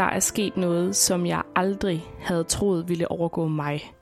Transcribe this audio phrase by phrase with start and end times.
[0.00, 3.92] der er sket noget, som jeg aldrig havde troet ville overgå mig.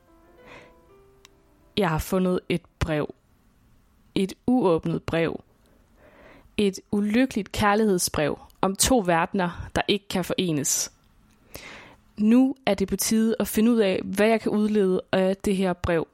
[1.76, 3.14] Jeg har fundet et brev.
[4.14, 5.42] Et uåbnet brev.
[6.56, 10.92] Et ulykkeligt kærlighedsbrev om to verdener, der ikke kan forenes.
[12.16, 15.56] Nu er det på tide at finde ud af, hvad jeg kan udlede af det
[15.56, 16.08] her brev.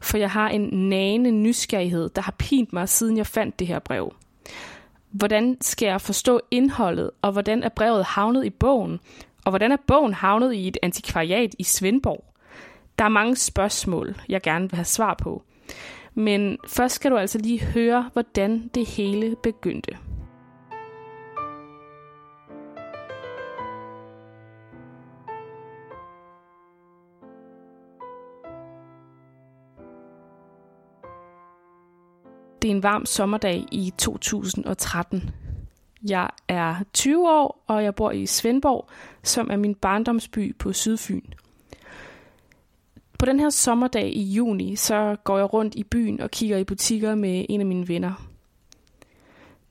[0.00, 3.78] For jeg har en nagende nysgerrighed, der har pint mig, siden jeg fandt det her
[3.78, 4.14] brev.
[5.10, 9.00] Hvordan skal jeg forstå indholdet, og hvordan er brevet havnet i bogen?
[9.44, 12.24] Og hvordan er bogen havnet i et antikvariat i Svendborg?
[12.98, 15.42] Der er mange spørgsmål, jeg gerne vil have svar på.
[16.14, 19.96] Men først skal du altså lige høre, hvordan det hele begyndte.
[32.62, 35.30] Det er en varm sommerdag i 2013.
[36.08, 38.88] Jeg er 20 år, og jeg bor i Svendborg,
[39.22, 41.22] som er min barndomsby på Sydfyn.
[43.18, 46.64] På den her sommerdag i juni, så går jeg rundt i byen og kigger i
[46.64, 48.28] butikker med en af mine venner.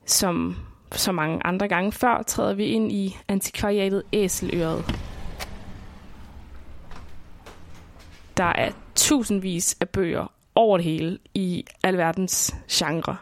[0.06, 0.56] Som
[0.91, 4.85] så mange andre gange før, træder vi ind i antikvariatet Æseløret.
[8.38, 13.18] Der er tusindvis af bøger over det hele i alverdens genre.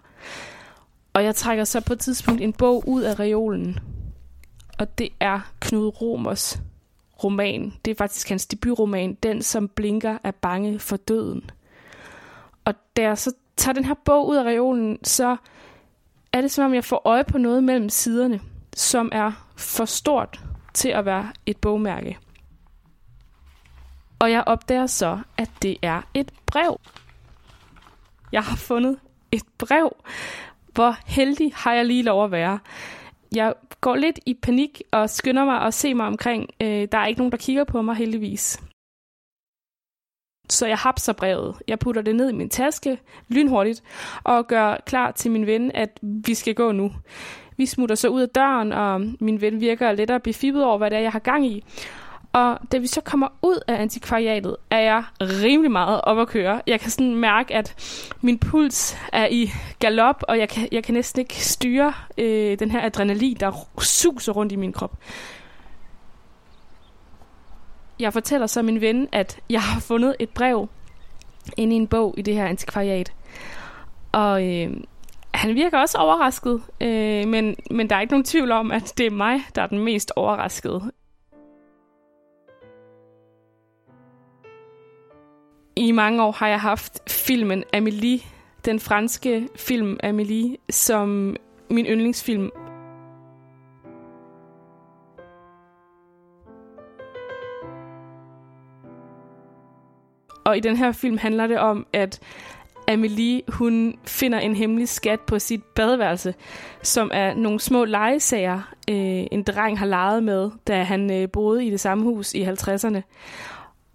[1.18, 3.80] Og jeg trækker så på et tidspunkt en bog ud af reolen.
[4.80, 6.62] Og det er Knud Romers
[7.24, 7.74] roman.
[7.86, 11.50] Det er faktisk hans debutroman, Den som blinker er bange for døden.
[12.66, 15.38] Og da jeg så tager den her bog ud af reolen, så
[16.34, 18.42] er det som om jeg får øje på noget mellem siderne,
[18.76, 22.18] som er for stort til at være et bogmærke.
[24.20, 26.80] Og jeg opdager så, at det er et brev.
[28.32, 29.00] Jeg har fundet
[29.32, 29.96] et brev.
[30.78, 32.60] Hvor heldig har jeg lige lov at være.
[33.36, 36.50] Jeg går lidt i panik og skynder mig at se mig omkring.
[36.62, 38.62] Øh, der er ikke nogen, der kigger på mig heldigvis.
[40.50, 41.56] Så jeg hapser brevet.
[41.68, 43.84] Jeg putter det ned i min taske lynhurtigt
[44.24, 46.92] og gør klar til min ven, at vi skal gå nu.
[47.58, 50.98] Vi smutter så ud af døren, og min ven virker lettere befippet over, hvad det
[50.98, 51.64] er, jeg har gang i.
[52.38, 56.62] Og da vi så kommer ud af antikvariatet, er jeg rimelig meget op at køre.
[56.68, 57.76] Jeg kan sådan mærke, at
[58.22, 62.72] min puls er i galop, og jeg kan, jeg kan næsten ikke styre øh, den
[62.72, 64.98] her adrenalin, der suser rundt i min krop.
[68.00, 70.70] Jeg fortæller så min ven, at jeg har fundet et brev
[71.58, 73.14] inde i en bog i det her antikvariat.
[74.12, 74.78] Og øh,
[75.34, 79.06] han virker også overrasket, øh, men, men der er ikke nogen tvivl om, at det
[79.06, 80.92] er mig, der er den mest overraskede.
[85.78, 88.26] I mange år har jeg haft filmen Amélie,
[88.66, 91.36] den franske film Amélie, som
[91.70, 92.50] min yndlingsfilm.
[100.46, 102.20] Og i den her film handler det om, at
[102.88, 106.34] Amelie, hun finder en hemmelig skat på sit badeværelse,
[106.84, 111.66] som er nogle små legesager, øh, en dreng har leget med, da han øh, boede
[111.66, 113.02] i det samme hus i 50'erne.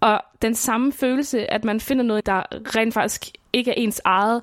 [0.03, 2.43] Og den samme følelse, at man finder noget, der
[2.75, 4.41] rent faktisk ikke er ens eget,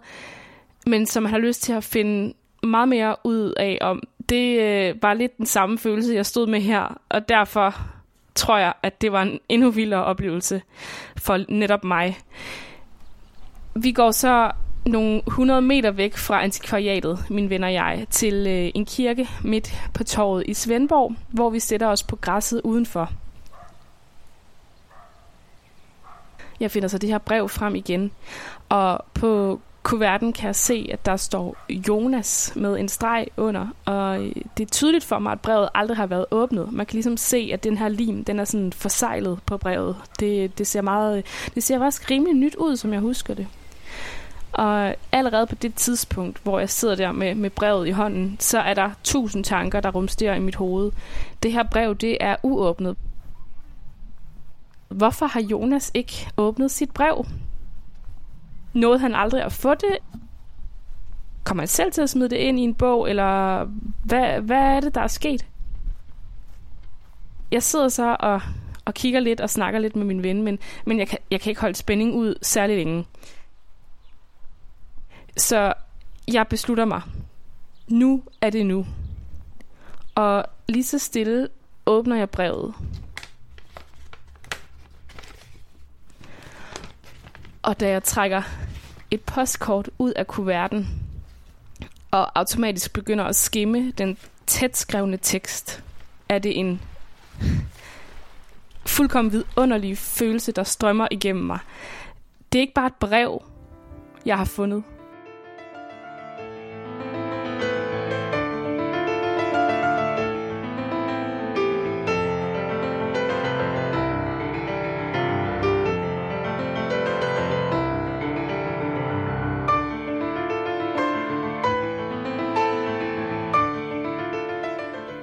[0.87, 5.03] men som man har lyst til at finde meget mere ud af om, det øh,
[5.03, 7.81] var lidt den samme følelse, jeg stod med her, og derfor
[8.35, 10.63] tror jeg, at det var en endnu vildere oplevelse
[11.17, 12.19] for netop mig.
[13.75, 14.51] Vi går så
[14.87, 19.75] nogle 100 meter væk fra antikvariatet, min venner og jeg, til øh, en kirke midt
[19.95, 23.11] på torvet i Svendborg, hvor vi sætter os på græsset udenfor.
[26.61, 28.11] Jeg finder så det her brev frem igen,
[28.69, 31.57] og på kuverten kan jeg se, at der står
[31.89, 35.97] Jonas med en streg under, og øh, det er tydeligt for mig, at brevet aldrig
[35.97, 36.73] har været åbnet.
[36.73, 39.97] Man kan ligesom se, at den her lim, den er sådan forsejlet på brevet.
[40.21, 43.47] Det, det ser meget, det ser faktisk rimelig nyt ud, som jeg husker det.
[44.53, 48.59] Og allerede på det tidspunkt, hvor jeg sidder der med, med brevet i hånden, så
[48.59, 50.93] er der tusind tanker, der rumsterer i mit hoved.
[51.43, 52.97] Det her brev, det er uåbnet.
[54.91, 57.27] Hvorfor har Jonas ikke åbnet sit brev?
[58.73, 59.99] Nåede han aldrig at få det?
[61.45, 63.65] Kommer han selv til at smide det ind i en bog, eller
[64.05, 65.47] hvad, hvad er det, der er sket?
[67.51, 68.41] Jeg sidder så og,
[68.85, 71.51] og kigger lidt og snakker lidt med min ven, men, men jeg, kan, jeg kan
[71.51, 73.07] ikke holde spænding ud særlig længe.
[75.37, 75.73] Så
[76.33, 77.03] jeg beslutter mig.
[77.89, 78.87] Nu er det nu.
[80.15, 81.49] Og lige så stille
[81.87, 82.75] åbner jeg brevet.
[87.63, 88.43] Og da jeg trækker
[89.11, 90.89] et postkort ud af kuverten,
[92.11, 94.17] og automatisk begynder at skimme den
[94.47, 95.83] tæt skrevne tekst,
[96.29, 96.81] er det en,
[98.87, 101.59] fuldkommen vidunderlig følelse, der strømmer igennem mig.
[102.53, 103.43] Det er ikke bare et brev,
[104.27, 104.85] jeg har fundet.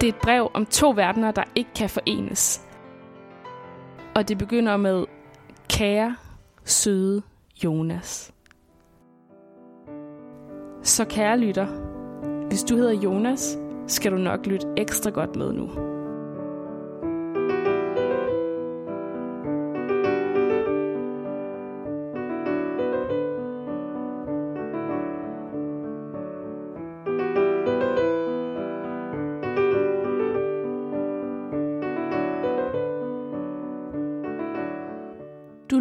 [0.07, 2.61] Det er et brev om to verdener, der ikke kan forenes.
[4.15, 5.05] Og det begynder med
[5.69, 6.15] Kære,
[6.63, 7.21] søde
[7.63, 8.33] Jonas.
[10.83, 11.67] Så kære lytter,
[12.47, 13.57] hvis du hedder Jonas,
[13.87, 15.96] skal du nok lytte ekstra godt med nu.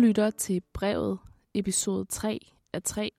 [0.07, 1.19] Lytter til brevet,
[1.55, 2.41] episode 3
[2.73, 3.13] af 3.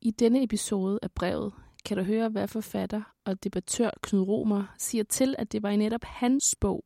[0.00, 1.52] I denne episode af brevet
[1.84, 5.76] kan du høre, hvad forfatter og debattør Knud Romer siger til, at det var i
[5.76, 6.84] netop hans bog,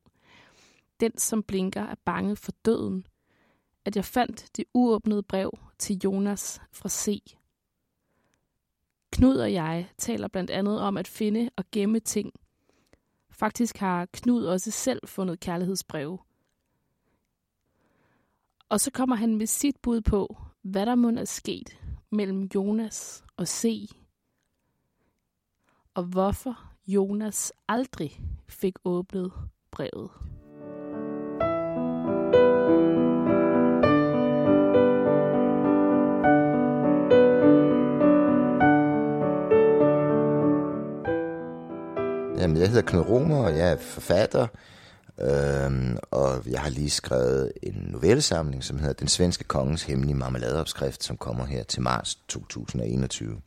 [1.00, 3.06] Den som blinker er bange for døden,
[3.84, 7.22] at jeg fandt det uåbnede brev til Jonas fra C.
[9.12, 12.32] Knud og jeg taler blandt andet om at finde og gemme ting.
[13.30, 16.18] Faktisk har Knud også selv fundet kærlighedsbreve.
[18.68, 21.78] Og så kommer han med sit bud på, hvad der må er sket
[22.12, 23.88] mellem Jonas og C.
[25.94, 29.32] Og hvorfor Jonas aldrig fik åbnet
[29.70, 30.10] brevet.
[42.38, 44.46] Jamen, jeg hedder Knud Romer, og jeg er forfatter.
[45.20, 51.04] Øhm, og jeg har lige skrevet en novellesamling, som hedder Den svenske kongens hemmelige marmeladeopskrift,
[51.04, 53.40] som kommer her til marts 2021.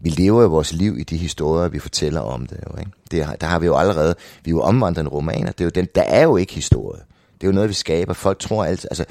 [0.00, 2.60] Vi lever jo vores liv i de historier, vi fortæller om det.
[2.70, 2.90] Jo, ikke?
[3.10, 4.14] det der har vi jo allerede,
[4.44, 7.00] vi er jo omvandrende romaner, det er jo den, der er jo ikke historie.
[7.34, 8.12] Det er jo noget, vi skaber.
[8.12, 9.04] Folk tror altid, altså,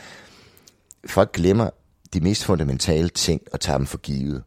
[1.08, 1.70] folk glemmer
[2.14, 4.44] de mest fundamentale ting og tager dem for givet.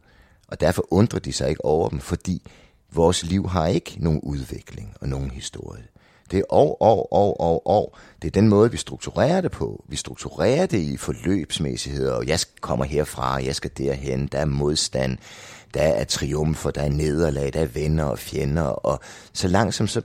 [0.49, 2.43] Og derfor undrer de sig ikke over dem, fordi
[2.93, 5.83] vores liv har ikke nogen udvikling og nogen historie.
[6.31, 7.99] Det er år, år, år, år, år.
[8.23, 9.85] Det er den måde, vi strukturerer det på.
[9.89, 15.19] Vi strukturerer det i forløbsmæssigheder, og jeg kommer herfra, jeg skal derhen, der er modstand,
[15.75, 19.01] der er triumfer, der er nederlag, der er venner og fjender, og
[19.33, 20.03] så langsomt så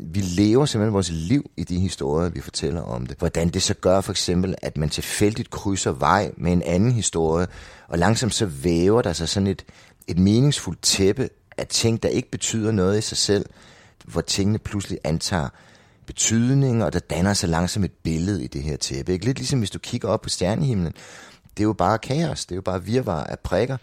[0.00, 3.18] vi lever simpelthen vores liv i de historier, vi fortæller om det.
[3.18, 7.46] Hvordan det så gør for eksempel, at man tilfældigt krydser vej med en anden historie,
[7.88, 9.64] og langsomt så væver der sig sådan et,
[10.06, 13.46] et meningsfuldt tæppe af ting, der ikke betyder noget i sig selv,
[14.04, 15.48] hvor tingene pludselig antager
[16.06, 19.12] betydning, og der danner sig langsomt et billede i det her tæppe.
[19.12, 19.24] Ikke?
[19.24, 20.92] Lidt ligesom hvis du kigger op på stjernehimlen.
[21.56, 23.76] Det er jo bare kaos, det er jo bare virvar af prikker.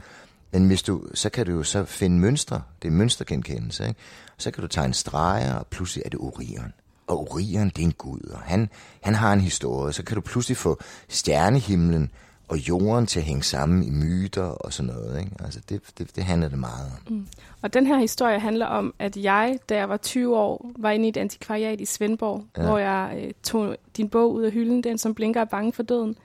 [0.52, 4.00] Men hvis du, så kan du jo så finde mønstre, det er mønstergenkendelse, ikke?
[4.38, 6.74] så kan du tegne streger, og pludselig er det Orion.
[7.08, 8.70] Og Orion, det er en gud, og han,
[9.02, 9.94] han har en historie.
[9.94, 10.80] Så kan du pludselig få
[11.10, 12.12] stjernehimlen
[12.48, 15.20] og jorden til at hænge sammen i myter og sådan noget.
[15.20, 15.32] Ikke?
[15.40, 17.14] Altså det, det, det handler det meget om.
[17.14, 17.28] Mm.
[17.62, 21.06] Og den her historie handler om, at jeg, da jeg var 20 år, var inde
[21.06, 22.66] i et antikvariat i Svendborg, ja.
[22.66, 25.84] hvor jeg øh, tog din bog ud af hylden, den som blinker er bange for
[25.84, 26.16] døden.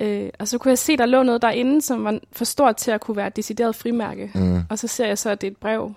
[0.00, 2.90] Øh, og så kunne jeg se, der lå noget derinde, som var for stort til
[2.90, 4.30] at kunne være et decideret frimærke.
[4.34, 4.60] Mm.
[4.70, 5.94] Og så ser jeg så, at det er et brev.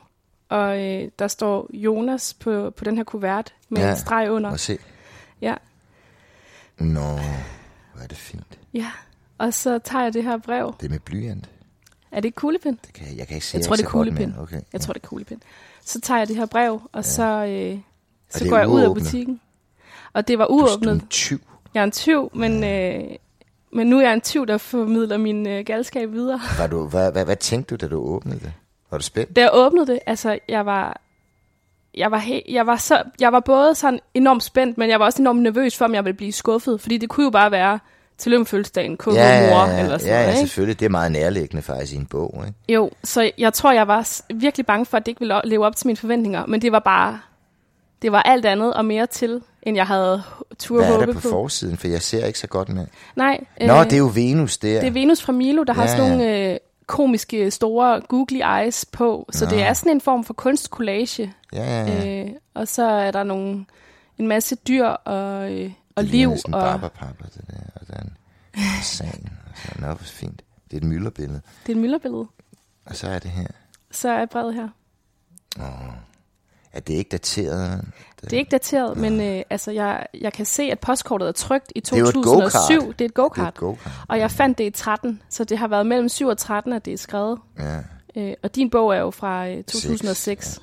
[0.50, 4.55] Og øh, der står Jonas på, på den her kuvert med ja, en streg under.
[4.55, 4.77] se.
[5.41, 5.55] Ja.
[6.79, 7.19] Nå,
[7.93, 8.59] hvor er det fint.
[8.74, 8.91] Ja,
[9.39, 10.75] og så tager jeg det her brev.
[10.79, 11.50] Det er med blyant.
[12.12, 12.77] Er det ikke kuglepind?
[12.86, 14.34] Det kan, jeg kan ikke se, jeg tror, det er kuglepind.
[14.39, 14.77] Okay, jeg ja.
[14.77, 15.41] tror, det er kuglepind.
[15.86, 17.01] Så tager jeg det her brev, og ja.
[17.01, 17.79] så, øh,
[18.29, 19.41] så går jeg ud af butikken.
[20.13, 20.84] Og det var uåbnet.
[20.84, 21.39] Du er en tyv.
[21.74, 22.98] Jeg er en tyv, men, ja.
[22.98, 23.15] øh,
[23.72, 26.41] men nu er jeg en tyv, der formidler min øh, galskab videre.
[26.58, 28.53] Var du, hvad, hvad, hvad tænkte du, da du åbnede det?
[28.91, 29.36] Var du spændt?
[29.36, 31.01] Da jeg åbnede det, altså, jeg var...
[31.93, 35.05] Jeg var, he- jeg, var så, jeg var både sådan enormt spændt, men jeg var
[35.05, 36.81] også enormt nervøs for, om jeg ville blive skuffet.
[36.81, 37.79] Fordi det kunne jo bare være,
[38.19, 40.79] tillykke med fødselsdagen, KK ja, ja, mor, eller sådan ja, noget, ja, selvfølgelig.
[40.79, 42.73] Det er meget nærliggende faktisk i en bog, ikke?
[42.73, 45.75] Jo, så jeg tror, jeg var virkelig bange for, at det ikke ville leve op
[45.75, 46.45] til mine forventninger.
[46.45, 47.19] Men det var bare,
[48.01, 50.23] det var alt andet og mere til, end jeg havde
[50.59, 51.77] tur Hvad er der på, på forsiden?
[51.77, 52.85] For jeg ser ikke så godt med.
[53.15, 53.39] Nej.
[53.61, 54.79] Nå, øh, det er jo Venus der.
[54.79, 56.57] Det er Venus fra Milo, der ja, har sådan nogle øh,
[56.88, 59.29] komiske, store, googly eyes på.
[59.31, 59.51] Så Nå.
[59.51, 61.33] det er sådan en form for kunstcollage.
[61.53, 62.23] Ja, ja, ja.
[62.23, 63.65] Øh, og så er der nogle,
[64.17, 66.29] en masse dyr og, øh, og det liv.
[66.31, 66.62] Det er og...
[66.62, 70.41] barberpapper, det der, og der er en sand, og sådan noget, fint.
[70.72, 71.41] Det er et mylderbillede.
[71.65, 72.27] Det er et mylderbillede.
[72.86, 73.48] Og så er det her.
[73.91, 74.69] Så er brevet her.
[75.60, 75.93] Åh.
[76.74, 77.81] Er det ikke dateret?
[77.81, 79.01] Det, det er ikke dateret, Nå.
[79.01, 82.93] men øh, altså, jeg, jeg kan se, at postkortet er trygt i 2007.
[82.93, 83.55] Det er et go-kart.
[83.55, 83.75] Go
[84.08, 86.86] og jeg fandt det i 13, så det har været mellem 7 og 13, at
[86.86, 87.39] det er skrevet.
[87.60, 87.79] Ja.
[88.15, 90.46] Øh, og din bog er jo fra øh, 2006.
[90.46, 90.62] 6,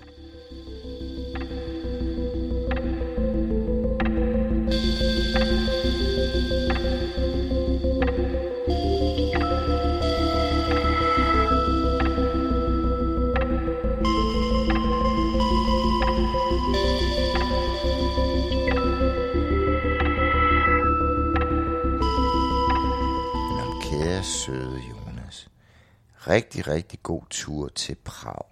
[26.28, 28.45] Rigtig, rigtig god tur til Prag.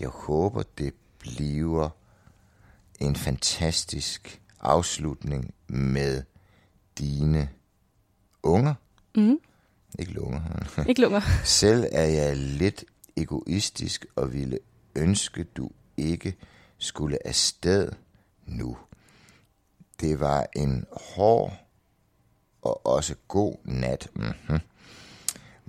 [0.00, 1.88] Jeg håber, det bliver
[3.00, 6.22] en fantastisk afslutning med
[6.98, 7.50] dine
[8.42, 8.74] unger.
[9.16, 9.38] Mm.
[9.98, 10.40] Ikke lunger.
[10.88, 11.20] Ikke lunger.
[11.44, 12.84] Selv er jeg lidt
[13.16, 14.58] egoistisk og ville
[14.94, 16.36] ønske, du ikke
[16.78, 17.92] skulle afsted
[18.46, 18.76] nu.
[20.00, 21.52] Det var en hård
[22.62, 24.08] og også god nat.
[24.14, 24.58] Mm-hmm.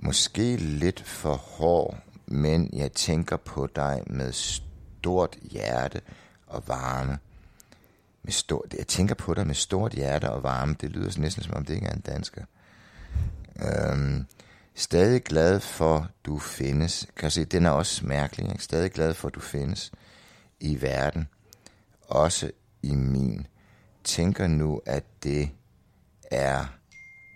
[0.04, 6.00] Måske lidt for hård, men jeg tænker på dig med stort hjerte
[6.46, 7.18] og varme.
[8.22, 10.76] Med stort, jeg tænker på dig med stort hjerte og varme.
[10.80, 12.44] Det lyder næsten som om det ikke er en dansker.
[13.62, 14.26] Øhm,
[14.74, 17.06] stadig glad for, du findes.
[17.16, 18.48] Kan se, den er også mærkelig.
[18.52, 18.64] Ikke?
[18.64, 19.92] Stadig glad for, du findes
[20.60, 21.28] i verden.
[22.08, 22.50] Også
[22.82, 23.46] i min.
[24.04, 25.50] Tænker nu, at det
[26.30, 26.64] er...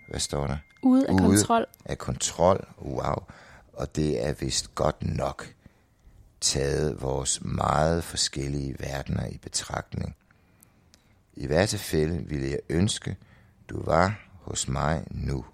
[0.09, 0.57] Hvad står der?
[0.87, 1.65] Ude af Ude kontrol.
[1.85, 2.67] af kontrol.
[2.81, 3.15] Wow.
[3.73, 5.53] Og det er vist godt nok
[6.41, 10.15] taget vores meget forskellige verdener i betragtning.
[11.33, 13.17] I hvert tilfælde ville jeg ønske,
[13.69, 15.45] du var hos mig nu.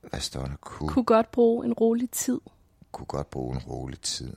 [0.00, 0.56] Hvad står der?
[0.60, 2.40] Kunne, Kunne godt bruge en rolig tid.
[2.92, 4.36] kunne godt bruge en rolig tid.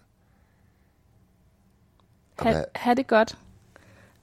[2.40, 3.38] Ha, hvad- ha' det godt.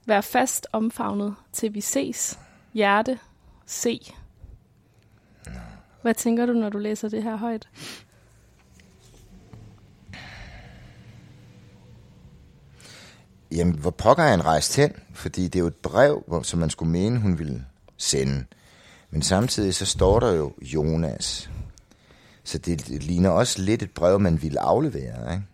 [0.05, 2.39] Vær fast omfavnet, til vi ses.
[2.73, 3.19] Hjerte,
[3.65, 4.13] se.
[6.05, 7.69] Hvad tænker du, når du læser det her højt?
[13.51, 14.91] Jamen, hvor pokker er han rejst hen?
[15.13, 17.65] Fordi det er jo et brev, som man skulle mene, hun ville
[17.97, 18.45] sende.
[19.09, 21.49] Men samtidig så står der jo Jonas.
[22.43, 25.45] Så det, ligner også lidt et brev, man ville aflevere, ikke?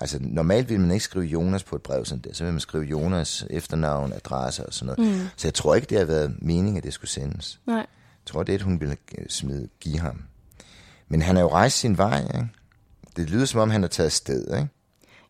[0.00, 2.32] Altså, normalt ville man ikke skrive Jonas på et brev sådan der.
[2.32, 5.12] Så vil man skrive Jonas efternavn, adresse og sådan noget.
[5.12, 5.26] Mm.
[5.36, 7.60] Så jeg tror ikke, det har været meningen, at det skulle sendes.
[7.66, 7.86] Nej.
[8.26, 8.96] Jeg tror, det er, at hun ville
[9.28, 10.22] smide, give ham.
[11.08, 12.48] Men han har jo rejst sin vej, ikke?
[13.16, 14.68] Det lyder, som om han er taget sted, ikke?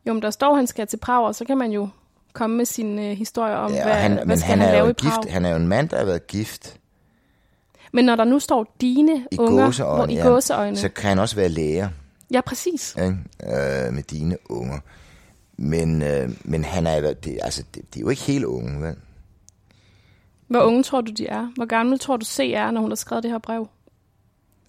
[0.06, 1.88] Jo, men der står, at han skal til Prag, og så kan man jo
[2.32, 4.72] komme med sin øh, historie om, Ja, hvad, han, hvad men skal han, han, er
[4.72, 5.22] lave jo i Prag.
[5.22, 5.32] gift.
[5.32, 6.80] Han er jo en mand, der har været gift
[7.92, 9.96] Men når der nu står dine i unger, gåseøjne.
[10.04, 10.76] hvor, i ja, gåseøjne.
[10.76, 11.88] Så kan han også være læger
[12.30, 12.96] Ja, præcis.
[12.98, 13.16] ikke?
[13.86, 14.78] Øh, med dine unger.
[15.56, 18.96] Men, øh, men han er, det, altså, det, det er jo ikke helt unge, vel?
[20.46, 21.52] Hvor unge tror du, de er?
[21.56, 23.68] Hvor gammel tror du, C er, når hun har skrevet det her brev?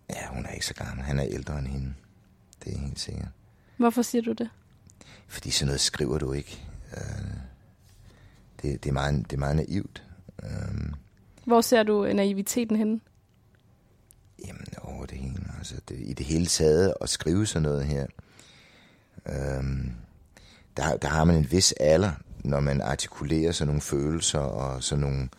[0.09, 1.05] Ja, hun er ikke så gammel.
[1.05, 1.93] Han er ældre end hende.
[2.63, 3.27] Det er helt sikkert.
[3.77, 4.49] Hvorfor siger du det?
[5.27, 6.63] Fordi sådan noget skriver du ikke.
[6.97, 7.27] Øh,
[8.61, 10.03] det, det, er meget, det er meget naivt.
[10.43, 10.93] Øh,
[11.45, 12.99] Hvor ser du øh, naiviteten henne?
[14.47, 15.43] Jamen, over det hele.
[15.57, 18.05] Altså, det, I det hele taget at skrive sådan noget her,
[19.25, 19.91] øhm,
[20.77, 22.11] der, der har man en vis alder,
[22.43, 25.29] når man artikulerer sådan nogle følelser og sådan nogle,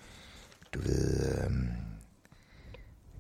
[0.77, 1.69] du ved, øhm,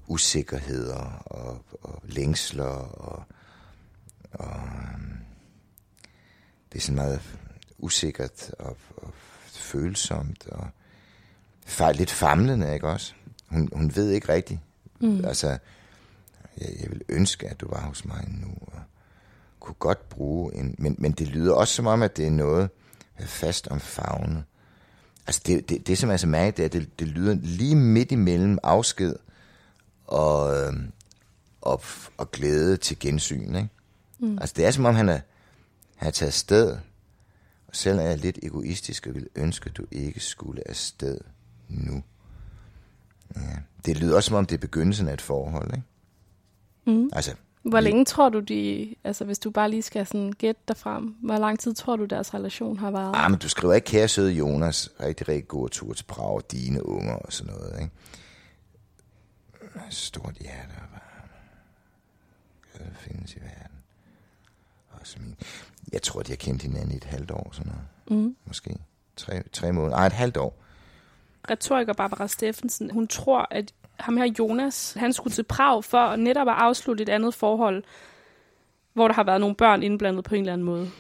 [0.07, 3.25] usikkerheder og, og længsler og,
[4.33, 4.61] og
[4.95, 5.17] øhm,
[6.73, 7.21] det er sådan meget
[7.79, 9.13] usikkert og, og
[9.53, 10.69] følsomt og
[11.67, 13.15] fa- lidt famlende, ikke også?
[13.49, 14.61] Hun, hun ved ikke rigtigt.
[15.01, 15.25] Mm.
[15.25, 15.49] Altså,
[16.61, 18.83] jeg, jeg vil ønske, at du var hos mig nu, og
[19.61, 20.75] kunne godt bruge en...
[20.79, 22.71] Men, men det lyder også som om, at det er noget
[23.21, 24.45] øh, fast om favne.
[25.27, 27.77] Altså, det, det, det som er så mærkeligt, det er, at det, det lyder lige
[27.77, 29.17] midt imellem afsked
[30.07, 30.73] og, øh,
[31.61, 31.83] og,
[32.17, 33.69] og glæde til gensyn, ikke?
[34.19, 34.39] Mm.
[34.39, 35.21] Altså, det er som om, han er,
[35.97, 36.71] han er taget afsted,
[37.69, 41.19] og selv er jeg lidt egoistisk og vil ønske, at du ikke skulle afsted
[41.69, 42.03] nu.
[43.37, 43.41] Ja.
[43.87, 46.99] Det lyder også som om, det er begyndelsen af et forhold, ikke?
[47.01, 47.11] Mm.
[47.13, 47.35] Altså,
[47.67, 48.95] Hvor længe tror du, de...
[49.05, 52.05] Altså, hvis du bare lige skal sådan gætte dig frem, hvor lang tid tror du,
[52.05, 53.13] deres relation har varet?
[53.17, 56.53] ah, men du skriver ikke, kære søde Jonas, rigtig, rigtig god tur til Prag, og
[56.53, 57.93] dine unger og sådan noget, ikke?
[59.91, 61.31] Stort hjerte og varme.
[62.79, 63.77] Der findes i verden.
[65.01, 65.35] Også min.
[65.93, 68.23] Jeg tror, de har kendt hinanden i et halvt år, sådan noget.
[68.25, 68.37] Mm.
[68.47, 68.77] Måske.
[69.17, 69.97] Tre, tre måneder.
[69.97, 70.63] Ej, et halvt år.
[71.51, 76.49] Retoriker Barbara Steffensen, hun tror, at ham her Jonas, han skulle til Prag for netop
[76.49, 77.85] at afslutte et andet forhold,
[78.93, 80.91] hvor der har været nogle børn indblandet på en eller anden måde.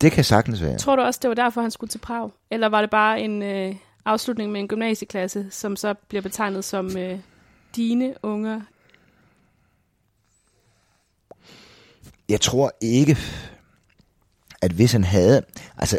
[0.00, 0.78] Det kan sagtens være.
[0.78, 2.30] Tror du også, det var derfor, han skulle til Prag?
[2.50, 6.96] Eller var det bare en øh, afslutning med en gymnasieklasse, som så bliver betegnet som
[6.96, 7.18] øh,
[7.76, 8.60] dine unger?
[12.28, 13.16] Jeg tror ikke,
[14.62, 15.42] at hvis han havde...
[15.78, 15.98] Altså,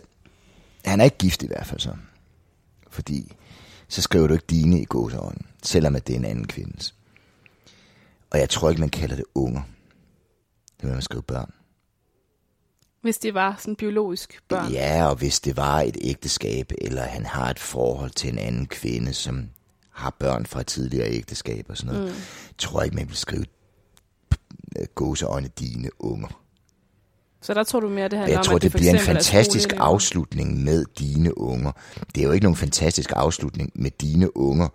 [0.86, 1.92] han er ikke gift i hvert fald så.
[2.90, 3.36] Fordi
[3.96, 6.96] så skriver du ikke dine i gåsøjne, selvom at det er en anden kvindes.
[8.32, 9.62] Og jeg tror ikke, man kalder det unger.
[10.78, 11.54] Det vil man skrive børn.
[13.02, 14.72] Hvis det var sådan biologisk børn?
[14.72, 18.66] Ja, og hvis det var et ægteskab, eller han har et forhold til en anden
[18.66, 19.50] kvinde, som
[19.90, 22.22] har børn fra et tidligere ægteskab og sådan noget, mm.
[22.58, 23.46] tror jeg ikke, man vil skrive
[24.96, 26.45] gåseøjne dine unger.
[27.46, 29.00] Så der tror du mere, det handler jeg om, tror, at det, det bliver en
[29.00, 31.72] fantastisk afslutning med dine unger.
[32.16, 34.68] Det er jo ikke nogen fantastisk afslutning med dine unger,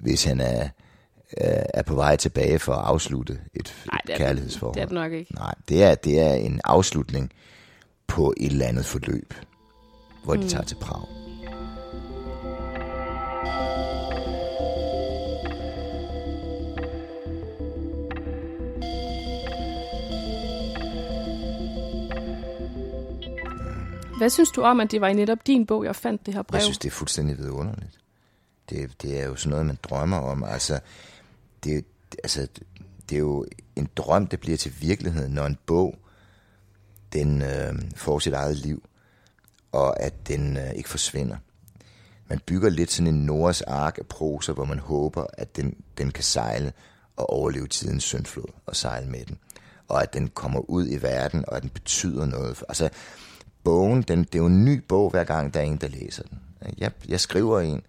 [0.00, 0.68] hvis han er,
[1.74, 4.74] er på vej tilbage for at afslutte et Nej, det er, kærlighedsforhold.
[4.74, 5.34] Det er det nok ikke.
[5.34, 7.32] Nej, det er, det er en afslutning
[8.06, 9.34] på et eller andet forløb,
[10.24, 10.40] hvor mm.
[10.40, 11.06] de tager til Prag.
[24.18, 26.42] Hvad synes du om, at det var i netop din bog, jeg fandt det her
[26.42, 26.56] brev?
[26.56, 27.98] Jeg synes, det er fuldstændig vidunderligt.
[28.70, 30.44] Det, det er jo sådan noget, man drømmer om.
[30.44, 30.80] Altså
[31.64, 31.84] det,
[32.22, 32.48] altså,
[33.08, 33.46] det er jo
[33.76, 35.98] en drøm, der bliver til virkelighed, når en bog
[37.12, 38.82] den øh, får sit eget liv,
[39.72, 41.36] og at den øh, ikke forsvinder.
[42.28, 46.10] Man bygger lidt sådan en Noras ark af prosa, hvor man håber, at den, den
[46.10, 46.72] kan sejle
[47.16, 49.38] og overleve tidens syndflod og sejle med den.
[49.88, 52.62] Og at den kommer ud i verden, og at den betyder noget.
[52.68, 52.88] Altså,
[53.64, 56.22] bogen, den, det er jo en ny bog, hver gang der er en, der læser
[56.22, 56.38] den.
[56.78, 57.82] Jeg, jeg skriver en,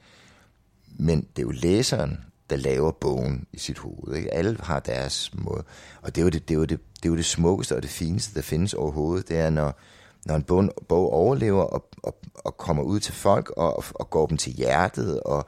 [0.99, 4.15] men det er jo læseren, der laver bogen i sit hoved.
[4.15, 4.33] Ikke?
[4.33, 5.63] Alle har deres måde.
[6.01, 7.83] Og det er, jo det, det, er jo det, det er jo det smukkeste og
[7.83, 9.29] det fineste, der findes overhovedet.
[9.29, 9.79] Det er, når,
[10.25, 14.25] når en bog, bog overlever og, og, og kommer ud til folk og, og går
[14.25, 15.45] dem til hjertet, og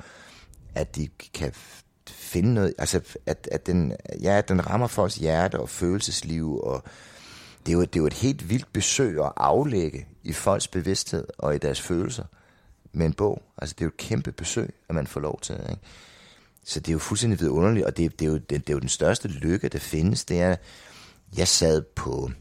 [0.75, 1.51] at de kan
[2.07, 6.83] finde noget, altså at, at den, ja, at den rammer folks hjerte og følelsesliv, og
[7.65, 11.27] det er, jo, det er jo et helt vildt besøg at aflægge i folks bevidsthed
[11.37, 12.23] og i deres følelser
[12.91, 13.41] med en bog.
[13.57, 15.55] Altså det er jo et kæmpe besøg, at man får lov til.
[15.55, 15.81] Ikke?
[16.63, 18.79] Så det er jo fuldstændig vidunderligt, og det, det, er jo, det, det er jo
[18.79, 20.25] den største lykke, der findes.
[20.25, 20.55] Det er,
[21.37, 22.31] jeg sad på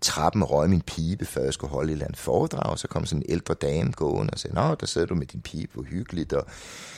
[0.00, 2.78] trappen og røg min pibe, før jeg skulle holde et eller andet foredrag.
[2.78, 5.40] Så kom sådan en ældre dame gående og sagde, Nå, der sidder du med din
[5.40, 6.32] pibe, hvor hyggeligt.
[6.32, 6.46] Og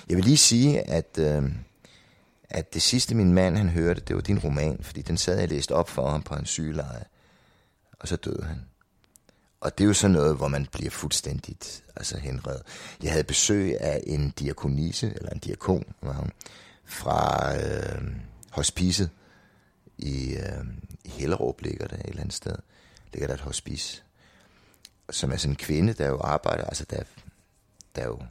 [0.09, 1.43] jeg vil lige sige, at, øh,
[2.51, 5.49] at det sidste min mand han hørte, det var din roman, fordi den sad jeg
[5.49, 7.05] læst op for ham på en sygeleje.
[8.01, 8.72] Og så døde han.
[9.63, 12.63] Og det er jo sådan noget, hvor man bliver fuldstændigt altså henredet.
[13.03, 16.33] Jeg havde besøg af en diakonise, eller en diakon, var hun,
[16.85, 18.03] fra øh,
[18.51, 19.11] hospicet
[19.99, 20.65] i, øh,
[21.05, 22.55] i Hellerup ligger der et eller andet sted.
[23.13, 24.03] Ligger der et hospice,
[25.11, 27.03] som er sådan en kvinde, der jo arbejder, altså der,
[27.97, 28.23] der jo,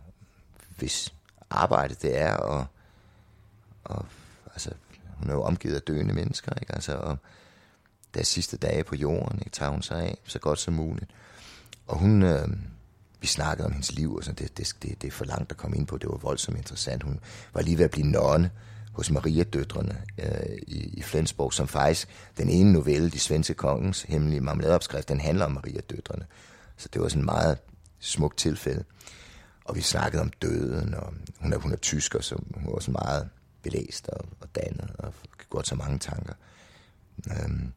[0.78, 1.14] hvis
[1.50, 2.66] arbejde det er, og,
[3.84, 4.06] og
[4.54, 4.72] altså,
[5.18, 6.76] hun er jo omgivet af døende mennesker, ikke?
[6.76, 7.18] Altså, og
[8.14, 9.52] deres sidste dage på jorden, ikke?
[9.52, 11.12] tager hun sig af så godt som muligt.
[11.88, 12.48] Og hun, øh,
[13.22, 15.58] vi snakkede om hendes liv, og sådan, det, det, det, det er for langt at
[15.58, 17.04] komme ind på, det var voldsomt interessant.
[17.04, 17.20] Hun
[17.54, 18.52] var lige ved at blive nonne
[18.92, 24.42] hos Maria-døtrene øh, i, i Flensborg, som faktisk, den ene novelle, De Svenske Kongens Hemmelige
[24.42, 26.26] Marmeladeopskrift, den handler om Maria-døtrene.
[26.78, 27.58] Så det var sådan et meget
[28.00, 28.84] smukt tilfælde.
[29.66, 32.92] Og vi snakkede om døden, og hun er, hun er tysker, så hun var også
[32.92, 33.30] meget
[33.64, 35.14] belæst og, og dannet, og
[35.52, 36.34] gjort så mange tanker.
[37.32, 37.74] Øhm,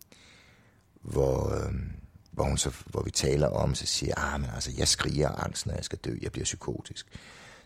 [1.05, 1.75] hvor, øh,
[2.31, 5.29] hvor, hun så, hvor vi taler om, så siger jeg, ah, men altså, jeg skriger
[5.29, 7.07] angst, når jeg skal dø, jeg bliver psykotisk.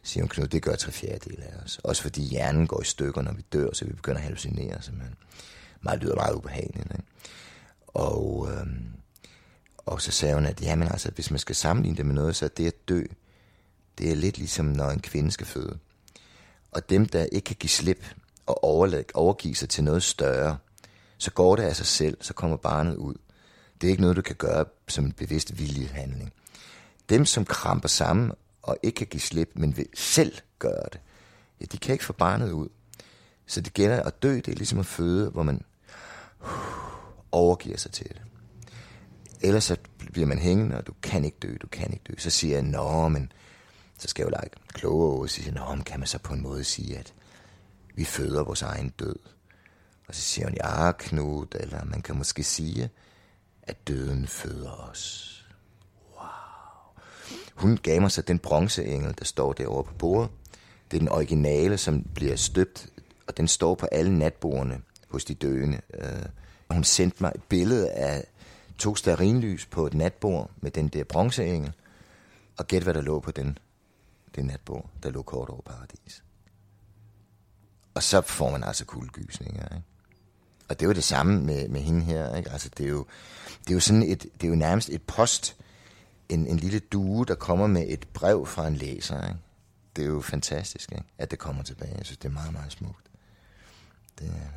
[0.03, 1.81] Så siger hun, Knud, det gør tre fjerdedel af os.
[1.85, 5.17] Også fordi hjernen går i stykker, når vi dør, så vi begynder at hallucinere, simpelthen.
[5.81, 7.05] Meget lyder meget ubehageligt, ikke?
[7.87, 8.67] Og, øh,
[9.77, 12.45] og så sagde hun, at jamen, altså, hvis man skal sammenligne det med noget, så
[12.45, 13.03] er det at dø,
[13.99, 15.79] det er lidt ligesom, når en kvinde skal føde.
[16.73, 18.15] Og dem, der ikke kan give slip
[18.47, 18.65] og
[19.15, 20.57] overgive sig til noget større,
[21.19, 23.15] så går det af sig selv, så kommer barnet ud.
[23.81, 26.33] Det er ikke noget, du kan gøre som en bevidst viljehandling.
[27.09, 31.01] Dem, som kramper sammen og ikke kan give slip, men vil selv gøre det,
[31.61, 32.69] ja, de kan ikke få barnet ud.
[33.47, 35.63] Så det gælder at dø, det er ligesom at føde, hvor man
[37.33, 38.23] overgiver sig til det.
[39.41, 39.77] Ellers så
[40.13, 42.15] bliver man hængende, og du kan ikke dø, du kan ikke dø.
[42.19, 43.33] Så siger jeg, nå, men
[43.99, 46.43] så skal jeg jo lege klogere og sige, nå, men kan man så på en
[46.43, 47.15] måde sige, at
[47.95, 49.17] vi føder vores egen død.
[50.09, 52.91] Og så siger hun, ja, Knud, eller man kan måske sige,
[53.69, 55.35] at døden føder os.
[56.17, 57.03] Wow.
[57.55, 60.31] Hun gav mig så den bronzeengel, der står derovre på bordet.
[60.91, 62.89] Det er den originale, som bliver støbt,
[63.27, 65.81] og den står på alle natbordene hos de døende.
[65.99, 66.27] Uh,
[66.71, 68.25] hun sendte mig et billede af
[68.79, 71.73] to starinlys på et natbord med den der bronzeengel,
[72.59, 73.59] og gæt hvad der lå på den,
[74.35, 76.25] det natbord, der lå kort over paradis.
[77.95, 79.83] Og så får man altså kuldegysninger, ikke?
[80.69, 82.51] Og det er jo det samme med, med hende her, ikke?
[82.51, 83.07] Altså, det er jo,
[83.61, 85.57] det er jo sådan et, det er jo nærmest et post,
[86.29, 89.39] en, en lille due, der kommer med et brev fra en læser, ikke?
[89.97, 91.05] Det er jo fantastisk, ikke?
[91.19, 91.95] At det kommer tilbage.
[91.97, 93.07] Jeg synes, det er meget, meget smukt.
[94.19, 94.49] Det er,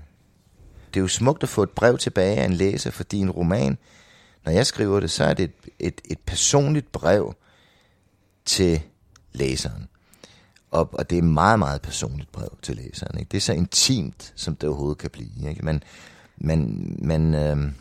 [0.93, 3.77] det er jo smukt at få et brev tilbage af en læser, fordi en roman,
[4.45, 7.35] når jeg skriver det, så er det et, et, et personligt brev
[8.45, 8.81] til
[9.31, 9.87] læseren.
[10.71, 13.19] Og, og det er meget, meget personligt brev til læseren.
[13.19, 13.29] Ikke?
[13.29, 15.49] Det er så intimt, som det overhovedet kan blive.
[15.49, 15.65] Ikke?
[15.65, 15.83] Men,
[16.37, 17.71] men, men øh,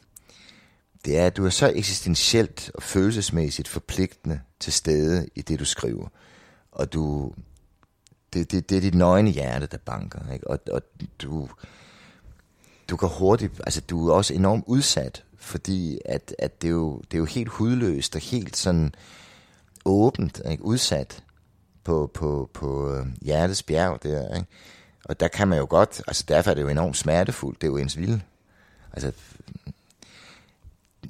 [1.05, 5.64] det er, at du er så eksistentielt og følelsesmæssigt forpligtende til stede i det, du
[5.64, 6.09] skriver.
[6.72, 7.33] Og du,
[8.33, 10.33] det, det, det er dit nøgne hjerte, der banker.
[10.33, 10.50] Ikke?
[10.50, 10.83] Og, og
[11.22, 11.48] du,
[12.90, 16.98] du kan hurtigt, altså du er også enormt udsat, fordi at, at det, er jo,
[17.11, 18.94] det er jo helt hudløst og helt sådan
[19.85, 20.64] åbent, ikke?
[20.64, 21.22] udsat
[21.84, 24.46] på, på, på øh, hjertets bjerg der, ikke?
[25.04, 27.70] Og der kan man jo godt, altså derfor er det jo enormt smertefuldt, det er
[27.70, 28.20] jo ens vilde.
[28.92, 29.12] Altså,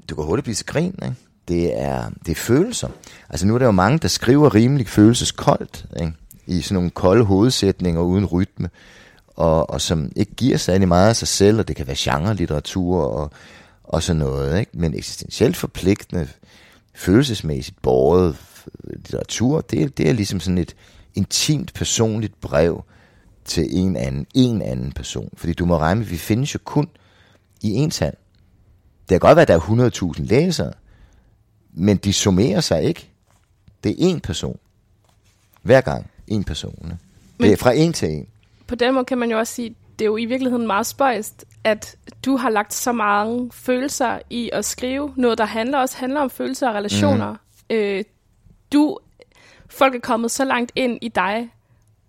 [0.09, 1.15] du kan hurtigt blive til grin, ikke?
[1.49, 2.89] Det er, det er følelser.
[3.29, 6.13] Altså nu er der jo mange, der skriver rimelig følelseskoldt, ikke?
[6.47, 8.71] I sådan nogle kolde hovedsætninger uden rytme,
[9.27, 13.03] og, og som ikke giver særlig meget af sig selv, og det kan være genre-litteratur
[13.03, 13.31] og,
[13.85, 14.71] og sådan noget, ikke?
[14.75, 16.29] Men eksistentielt forpligtende,
[16.95, 18.37] følelsesmæssigt båret
[18.83, 20.77] litteratur, det, det er ligesom sådan et
[21.15, 22.85] intimt, personligt brev
[23.45, 25.31] til en anden, en anden person.
[25.37, 26.89] Fordi du må regne vi findes jo kun
[27.63, 28.15] i en hand.
[29.01, 30.73] Det kan godt være, at der er 100.000 læsere,
[31.73, 33.11] men de summerer sig ikke.
[33.85, 34.59] Det er en person.
[35.63, 36.93] Hver gang en person.
[37.39, 38.27] Men det er fra en til en.
[38.67, 41.45] På den måde kan man jo også sige, det er jo i virkeligheden meget spøjst,
[41.65, 46.21] at du har lagt så mange følelser i at skrive noget, der handler også handler
[46.21, 47.33] om følelser og relationer.
[47.33, 47.77] Mm.
[47.77, 48.05] Øh,
[48.73, 48.99] du,
[49.69, 51.51] folk er kommet så langt ind i dig,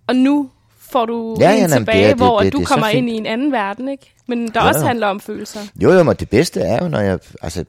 [0.07, 3.09] og nu får du ja, ja, tilbage, det, det, hvor det, det, du kommer ind
[3.09, 4.13] i en anden verden, ikke?
[4.27, 5.59] Men der jo, også handler om følelser.
[5.75, 7.19] Jo, jo, men det bedste er jo, når jeg...
[7.41, 7.65] Altså,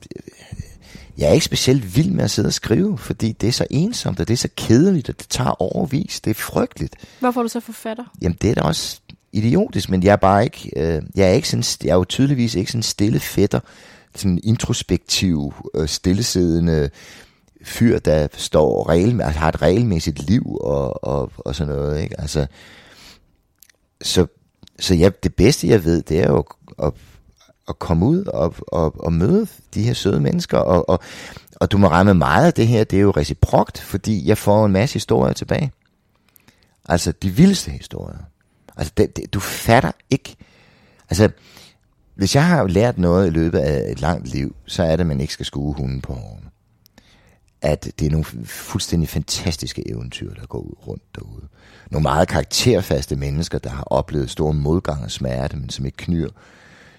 [1.18, 4.20] jeg er ikke specielt vild med at sidde og skrive, fordi det er så ensomt,
[4.20, 6.20] og det er så kedeligt, og det tager overvis.
[6.20, 6.94] Det er frygteligt.
[7.20, 8.05] Hvorfor er du så forfatter?
[8.22, 9.00] Jamen, det er da også
[9.33, 10.70] idiotisk, men jeg er bare ikke...
[10.76, 13.61] Øh, jeg, er ikke sådan, jeg er jo tydeligvis ikke sådan stille fætter,
[14.14, 16.90] sådan introspektiv, øh, stillesiddende
[17.64, 22.03] fyr, der står regel, altså har et regelmæssigt liv og, og, og sådan noget.
[22.03, 22.20] Ikke?
[22.20, 22.46] Altså,
[24.03, 24.27] så
[24.83, 26.92] så ja, det bedste jeg ved, det er jo at, at,
[27.68, 30.59] at komme ud og, og, og møde de her søde mennesker.
[30.59, 31.01] Og, og,
[31.57, 34.66] og du må ramme meget af det her, det er jo reciprokt, fordi jeg får
[34.66, 35.72] en masse historier tilbage.
[36.88, 38.18] Altså de vildeste historier.
[38.77, 40.37] Altså det, det, du fatter ikke.
[41.11, 41.31] Altså,
[42.14, 45.07] hvis jeg har lært noget i løbet af et langt liv, så er det, at
[45.07, 46.41] man ikke skal skue hunden på hårene
[47.62, 51.48] at det er nogle fuldstændig fantastiske eventyr, der går ud rundt derude.
[51.90, 56.29] Nogle meget karakterfaste mennesker, der har oplevet stor modgang og smerte, men som ikke knyr.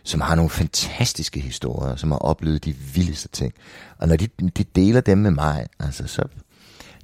[0.03, 3.53] Som har nogle fantastiske historier, som har oplevet de vildeste ting.
[3.97, 6.23] Og når de, de deler dem med mig, altså så,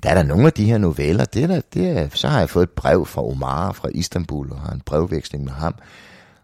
[0.03, 2.39] der er der nogle af de her noveller, det er der, det er, så har
[2.39, 5.75] jeg fået et brev fra Omar fra Istanbul, og har en brevveksling med ham.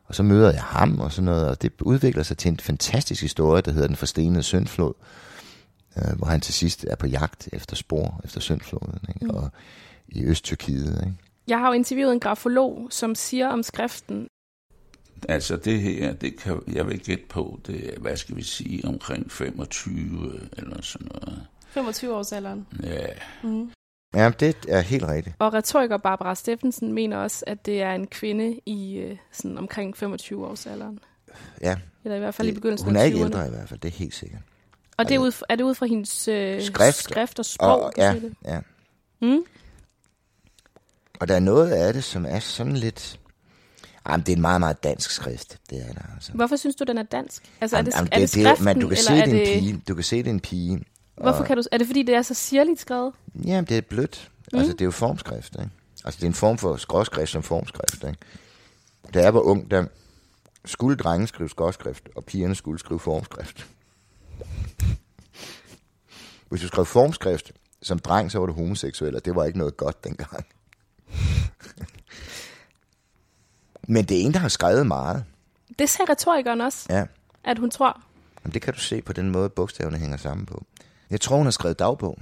[0.07, 3.21] Og så møder jeg ham og sådan noget, og det udvikler sig til en fantastisk
[3.21, 4.93] historie, der hedder Den forstenede syndflod
[5.97, 9.25] øh, hvor han til sidst er på jagt efter spor, efter syndfloden, ikke?
[9.25, 9.29] Mm.
[9.29, 9.49] og
[10.07, 11.01] i Øst-Tyrkiet.
[11.05, 11.17] Ikke?
[11.47, 14.27] Jeg har jo interviewet en grafolog, som siger om skriften,
[15.29, 18.87] Altså det her, det kan jeg vil gætte på, det er, hvad skal vi sige,
[18.87, 19.99] omkring 25
[20.57, 21.47] eller sådan noget.
[21.67, 22.67] 25 års alderen.
[22.83, 23.07] Ja.
[23.43, 23.71] Mm.
[24.15, 25.35] Ja, det er helt rigtigt.
[25.39, 29.97] Og retoriker Barbara Steffensen mener også, at det er en kvinde i øh, sådan omkring
[29.97, 30.99] 25 års alderen.
[31.61, 31.75] Ja.
[32.03, 33.87] Eller i hvert fald det, i begyndelsen Hun er ikke ældre i hvert fald, det
[33.87, 34.41] er helt sikkert.
[34.97, 37.83] Og det er, ud, er det ud fra hendes øh, skrift, skrift og sprog?
[37.83, 38.33] Og, ja, det?
[38.45, 38.59] ja.
[39.21, 39.43] Mm?
[41.19, 43.19] Og der er noget af det, som er sådan lidt...
[44.09, 46.31] Jamen, det er en meget, meget dansk skrift, det er der altså.
[46.31, 47.43] Hvorfor synes du, den er dansk?
[47.61, 49.55] Altså, jamen, er det, jamen, er det, skriften, det, man, du kan se, det er
[49.55, 49.81] en pige.
[49.87, 50.85] Du kan se, det er en pige.
[51.17, 51.63] Hvorfor kan du...
[51.71, 53.13] Er det, fordi det er så sirligt skrevet?
[53.45, 54.31] Jamen, det er blødt.
[54.53, 54.59] Mm.
[54.59, 55.71] Altså, det er jo formskrift, ikke?
[56.05, 58.17] Altså, det er en form for skråskrift som formskrift, ikke?
[59.13, 59.85] Da jeg var ung, der
[60.65, 63.67] skulle drenge skrive skråskrift, og pigerne skulle skrive formskrift.
[66.49, 69.77] Hvis du skrev formskrift som dreng, så var du homoseksuel, og det var ikke noget
[69.77, 70.45] godt dengang.
[73.87, 75.25] Men det er en, der har skrevet meget.
[75.79, 77.05] Det sagde retorikeren også, ja.
[77.43, 78.01] at hun tror.
[78.43, 80.65] Jamen, det kan du se på den måde, bogstaverne hænger sammen på.
[81.09, 82.17] Jeg tror, hun har skrevet dagbog.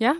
[0.00, 0.12] Ja.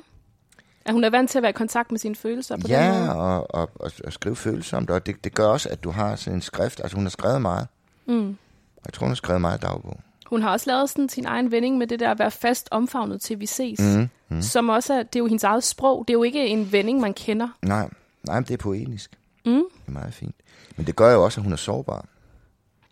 [0.85, 3.07] At hun er vant til at være i kontakt med sine følelser på ja, den
[3.07, 3.17] måde.
[3.17, 4.95] og, og, og, og skrive følelser om det.
[4.95, 6.81] Og det, det gør også, at du har sådan en skrift.
[6.81, 7.67] Altså, hun har skrevet meget.
[8.07, 8.37] Mm.
[8.85, 10.01] Jeg tror, hun har skrevet meget dagbog.
[10.29, 13.21] Hun har også lavet sådan sin egen vending med det der at være fast omfavnet
[13.21, 13.81] til vi ses.
[13.81, 14.43] Mm, mm.
[14.43, 16.05] Som også er, det er jo hendes eget sprog.
[16.09, 17.49] Det er jo ikke en vending, man kender.
[17.63, 17.91] Nej,
[18.27, 19.19] nej, det er poetisk.
[19.47, 19.53] Mm.
[19.53, 20.35] Det er meget fint.
[20.77, 22.05] Men det gør jo også, at hun er sårbar.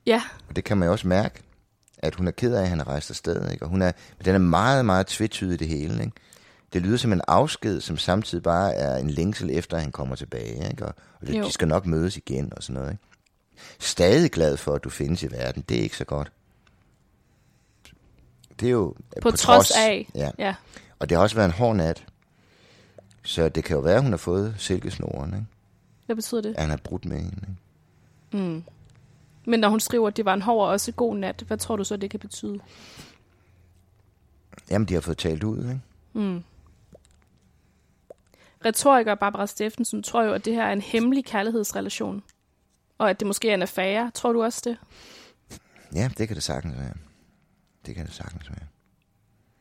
[0.07, 0.23] Ja.
[0.49, 1.43] Og det kan man jo også mærke,
[1.99, 3.51] at hun er ked af, at han er rejst afsted.
[3.51, 3.65] Ikke?
[3.65, 3.93] Og hun er,
[4.25, 5.95] den er meget, meget tvetydig det hele.
[5.95, 6.13] Ikke?
[6.73, 10.17] Det lyder som en afsked, som samtidig bare er en længsel efter, at han kommer
[10.17, 10.71] tilbage.
[10.71, 10.87] Ikke?
[10.87, 12.93] Og, og det, de skal nok mødes igen og sådan noget.
[12.93, 13.05] Ikke?
[13.79, 15.65] Stadig glad for, at du findes i verden.
[15.69, 16.33] Det er ikke så godt.
[18.61, 20.09] Det er jo på, på trods, trods af.
[20.15, 20.31] Ja.
[20.39, 20.55] ja.
[20.99, 22.07] Og det har også været en hård nat.
[23.23, 25.35] Så det kan jo være, at hun har fået silkesnoren.
[25.35, 25.47] Ikke?
[26.07, 26.55] Hvad betyder det?
[26.55, 27.47] At han har brudt med hende.
[28.33, 28.45] Ikke?
[28.47, 28.65] Mm.
[29.45, 31.77] Men når hun skriver, at det var en hård og også god nat, hvad tror
[31.77, 32.61] du så, det kan betyde?
[34.71, 35.81] Jamen, de har fået talt ud, ikke?
[36.13, 36.43] Mm.
[38.65, 42.23] Retoriker Barbara Steffensen tror jo, at det her er en hemmelig kærlighedsrelation.
[42.99, 44.11] Og at det måske er en affære.
[44.15, 44.77] Tror du også det?
[45.95, 46.95] Ja, det kan det sagtens være.
[47.87, 48.67] Det kan det sagtens være.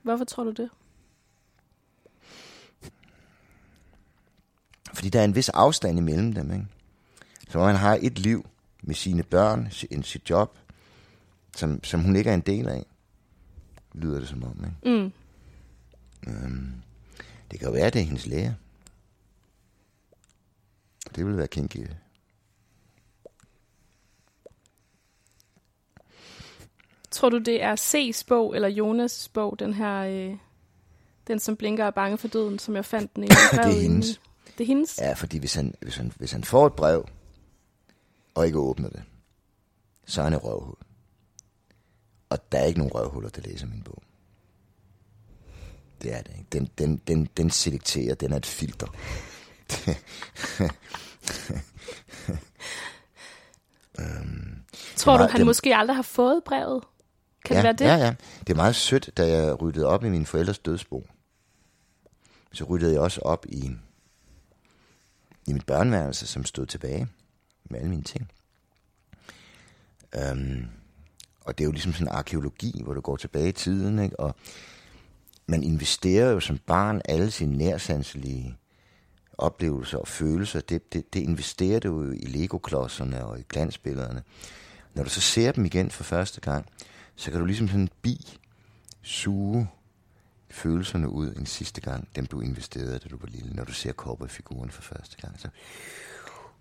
[0.02, 0.70] Hvorfor tror du det?
[4.94, 6.66] Fordi der er en vis afstand imellem dem, ikke?
[7.50, 8.50] Så man har et liv
[8.82, 10.58] med sine børn, en sit job,
[11.56, 12.86] som, som hun ikke er en del af,
[13.94, 15.00] lyder det som om, ikke?
[15.00, 15.12] Mm.
[16.28, 16.74] Øhm,
[17.52, 18.54] det kan jo være, det er hendes lærer.
[21.16, 21.88] Det vil være kinky.
[27.15, 30.38] Tror du, det er C's bog eller Jonas' bog, den her, øh,
[31.28, 33.28] den som blinker og bange for døden, som jeg fandt den i?
[33.51, 34.21] det er hendes.
[34.58, 34.97] Det er hendes?
[35.01, 37.08] Ja, fordi hvis han, hvis, han, hvis han får et brev,
[38.36, 39.04] og ikke åbner det,
[40.06, 40.75] så er han et røvhul.
[42.30, 44.01] Og der er ikke nogen røvhuller, der læser min bog.
[46.01, 46.47] Det er det ikke.
[46.51, 48.88] Den, den, den, den selekterer, den er et filter.
[53.99, 54.56] um,
[54.95, 56.84] Tror du, han det, måske aldrig har fået brevet?
[57.46, 58.00] Kan ja, det være det?
[58.02, 58.14] Ja, ja.
[58.40, 61.08] Det er meget sødt, da jeg ryddede op i min forældres dødsbo.
[62.54, 63.72] Så ryddede jeg også op i,
[65.48, 67.08] i mit børneværelse, som stod tilbage
[67.70, 68.32] med alle mine ting.
[70.32, 70.66] Um,
[71.42, 74.20] og det er jo ligesom sådan en arkeologi, hvor du går tilbage i tiden, ikke?
[74.20, 74.36] og
[75.48, 78.58] man investerer jo som barn alle sine nærsanselige
[79.38, 84.24] oplevelser og følelser, det, det, det investerer du jo i Lego-klodserne og i glansbillederne.
[84.94, 86.66] Når du så ser dem igen for første gang,
[87.15, 88.38] så kan du ligesom sådan en bi
[89.01, 89.67] suge
[90.49, 93.91] følelserne ud en sidste gang, dem du investerede, da du var lille, når du ser
[93.93, 95.39] cowboy-figuren for første gang.
[95.39, 95.47] Så,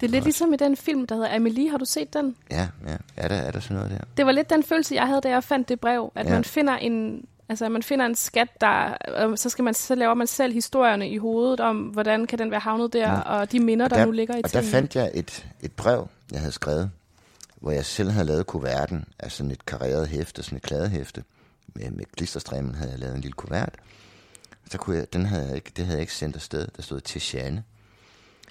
[0.00, 1.70] det er lidt ligesom i den film, der hedder Amelie.
[1.70, 2.36] Har du set den?
[2.50, 2.96] Ja, ja.
[3.16, 3.98] Er der, er der sådan noget der?
[4.16, 6.12] Det var lidt den følelse, jeg havde, da jeg fandt det brev.
[6.14, 6.32] At ja.
[6.32, 10.14] man finder en, Altså, man finder en skat, der, øh, så, skal man, så laver
[10.14, 13.20] man selv historierne i hovedet om, hvordan kan den være havnet der, ja.
[13.20, 14.66] og de minder, og der, der nu ligger i Og tingene.
[14.66, 16.90] der fandt jeg et, et brev, jeg havde skrevet,
[17.64, 21.24] hvor jeg selv havde lavet kuverten af sådan et kareret hæfte, sådan et kladehæfte.
[21.74, 23.74] Med, med klisterstræmen havde jeg lavet en lille kuvert.
[24.70, 26.68] Så kunne jeg, den havde jeg ikke, det havde jeg ikke sendt afsted.
[26.76, 27.64] Der stod til Sjane.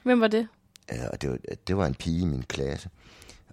[0.03, 0.47] Hvem var det?
[0.91, 2.89] Ja, og det var, det var en pige i min klasse.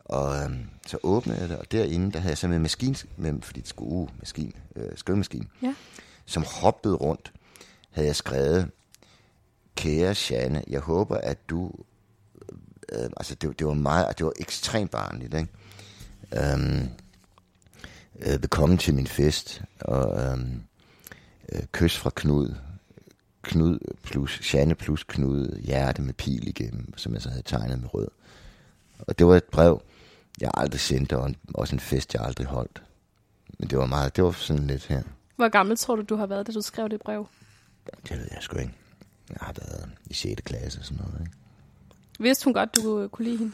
[0.04, 3.42] Og øhm, så åbnede jeg det, og derinde, der havde jeg så med maskine, med,
[3.42, 5.74] fordi det skulle, uh, maskine, øh, skrivemaskine, ja.
[6.26, 7.32] som hoppede rundt,
[7.90, 8.70] havde jeg skrevet,
[9.74, 11.72] kære Shanne, jeg håber, at du,
[12.92, 15.48] øh, altså det, det var meget, det var ekstremt barnligt, ikke?
[16.32, 16.88] Øhm,
[18.18, 20.62] øh, velkommen til min fest, og øhm,
[21.52, 22.54] øh, kys fra Knud,
[23.42, 27.94] Knud plus Shanne plus Knud, hjerte med pil igennem, som jeg så havde tegnet med
[27.94, 28.08] rød.
[28.98, 29.82] Og det var et brev,
[30.40, 32.82] jeg aldrig sendte, og også en fest, jeg aldrig holdt.
[33.58, 35.02] Men det var meget, det var sådan lidt her.
[35.36, 37.28] Hvor gammel tror du, du har været, da du skrev det brev?
[38.08, 38.72] Det ved jeg sgu ikke.
[39.30, 40.42] Jeg har været i 6.
[40.44, 41.39] klasse og sådan noget, ikke?
[42.20, 43.52] Vidste hun godt, du kunne lide hende?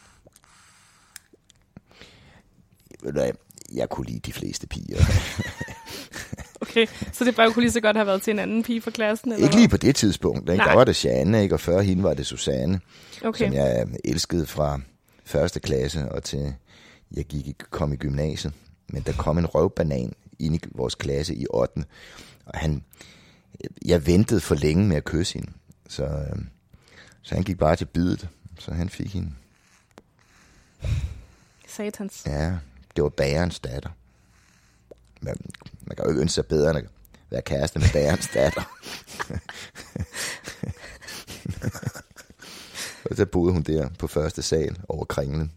[3.03, 3.21] Ved du
[3.75, 4.99] jeg kunne lide de fleste piger.
[6.63, 8.91] okay, så det brev kunne lige så godt have været til en anden pige fra
[8.91, 9.33] klassen?
[9.33, 10.51] Eller ikke lige på det tidspunkt.
[10.51, 10.65] Ikke?
[10.65, 11.55] Der var det Janne, ikke?
[11.55, 12.81] og før hende var det Susanne,
[13.25, 13.45] okay.
[13.45, 14.81] som jeg elskede fra
[15.25, 16.55] første klasse og til
[17.17, 18.53] jeg gik, kom i gymnasiet,
[18.89, 21.85] men der kom en røvbanan ind i vores klasse i 8.
[22.47, 22.85] Og han,
[23.85, 25.53] jeg ventede for længe med at kysse hende,
[25.89, 26.39] så, øh,
[27.23, 29.33] så han gik bare til bidet, så han fik hende.
[31.69, 32.23] Satans.
[32.27, 32.57] Ja,
[32.97, 33.91] det var bærens datter.
[35.21, 35.37] Man,
[35.81, 36.85] man kan jo ikke ønske sig bedre end at
[37.31, 38.63] være kæreste med bærens datter.
[43.11, 45.53] og så boede hun der på første sal over kringlen.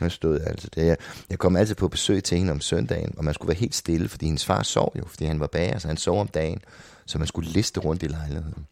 [0.00, 0.96] Man stod altså der.
[1.30, 4.08] Jeg kom altid på besøg til hende om søndagen, og man skulle være helt stille,
[4.08, 6.62] fordi hendes far sov jo, fordi han var bager, så han sov om dagen,
[7.06, 8.66] så man skulle liste rundt i lejligheden.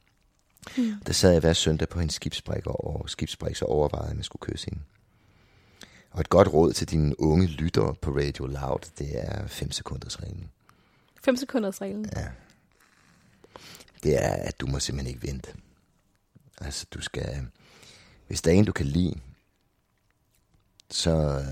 [0.77, 0.93] Mm.
[1.07, 4.41] Der sad jeg hver søndag på hendes skibsbræk, og skibsbræk så overvejede, at man skulle
[4.41, 4.83] kysse hende.
[6.11, 10.23] Og et godt råd til dine unge lyttere på Radio Loud, det er 5 sekunders
[10.23, 10.51] reglen.
[11.25, 12.11] 5 sekunders reglen.
[12.17, 12.29] Ja.
[14.03, 15.55] Det er, at du må simpelthen ikke vente.
[16.61, 17.47] Altså, du skal...
[18.27, 19.15] Hvis der er en, du kan lide,
[20.91, 21.45] så,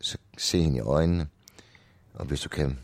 [0.00, 1.28] så se hende i øjnene.
[2.14, 2.78] Og hvis du kan...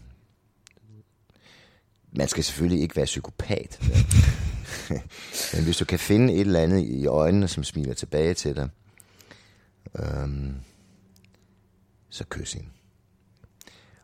[2.12, 3.80] Man skal selvfølgelig ikke være psykopat.
[5.54, 8.68] Men hvis du kan finde et eller andet i øjnene, som smiler tilbage til dig,
[9.98, 10.54] øhm,
[12.10, 12.68] så kys hende.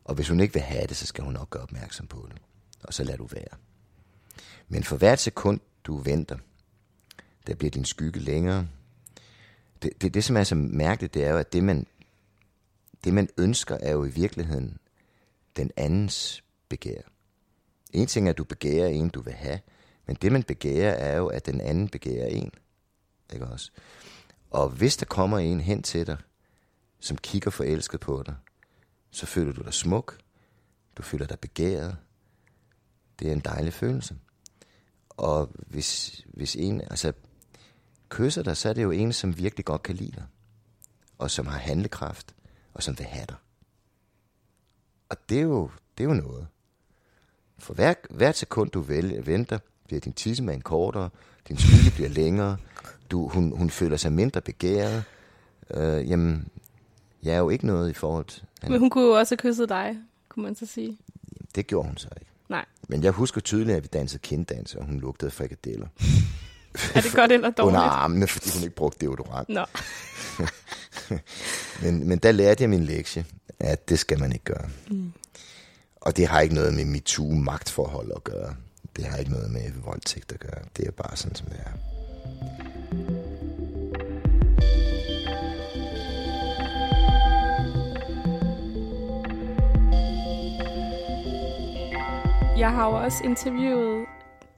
[0.05, 2.43] Og hvis hun ikke vil have det, så skal hun nok gøre opmærksom på det.
[2.83, 3.59] Og så lad du være.
[4.69, 6.37] Men for hvert sekund, du venter,
[7.47, 8.69] der bliver din skygge længere.
[9.83, 11.87] Det, det, det som er så mærkeligt, det er jo, at det man,
[13.05, 14.79] det man ønsker, er jo i virkeligheden
[15.57, 17.01] den andens begær.
[17.93, 19.61] En ting er, at du begærer en, du vil have,
[20.09, 22.53] men det man begærer, er jo, at den anden begærer en.
[23.33, 23.71] Ikke også?
[24.51, 26.17] Og hvis der kommer en hen til dig,
[27.01, 28.37] som kigger forelsket på dig,
[29.11, 30.19] så føler du dig smuk,
[30.97, 31.97] du føler dig begæret.
[33.19, 34.17] Det er en dejlig følelse.
[35.09, 37.13] Og hvis, hvis en altså,
[38.09, 40.27] kysser dig, så er det jo en, som virkelig godt kan lide dig.
[41.19, 42.35] Og som har handlekraft,
[42.75, 43.37] og som vil have dig.
[45.09, 46.47] Og det er jo, det er jo noget.
[47.59, 51.11] For hver, hvert sekund, du vælger, venter, bliver din tissemand kortere,
[51.49, 52.57] din skygge bliver længere,
[53.11, 55.05] du, hun, hun føler sig mindre begæret.
[55.75, 56.49] Øh, jamen,
[57.23, 58.43] jeg er jo ikke noget i forhold til...
[58.69, 59.97] Men hun kunne jo også have kysset dig,
[60.29, 60.99] kunne man så sige.
[61.55, 62.31] Det gjorde hun så ikke.
[62.49, 62.65] Nej.
[62.89, 65.87] Men jeg husker tydeligt, at vi dansede kinddans, og hun lugtede frikadeller.
[66.95, 67.77] er det godt eller dårligt?
[67.77, 69.49] Under armene, fordi hun ikke brugte deodorant.
[69.49, 69.65] Nå.
[71.83, 73.25] men, men der lærte jeg min lektie,
[73.61, 74.69] at det skal man ikke gøre.
[74.91, 75.13] Mm.
[75.97, 78.55] Og det har ikke noget med MeToo-magtforhold at gøre.
[78.99, 80.65] Det har ikke noget med voldtægt at gøre.
[80.77, 81.73] Det er bare sådan, som det er.
[92.59, 94.07] Jeg har jo også interviewet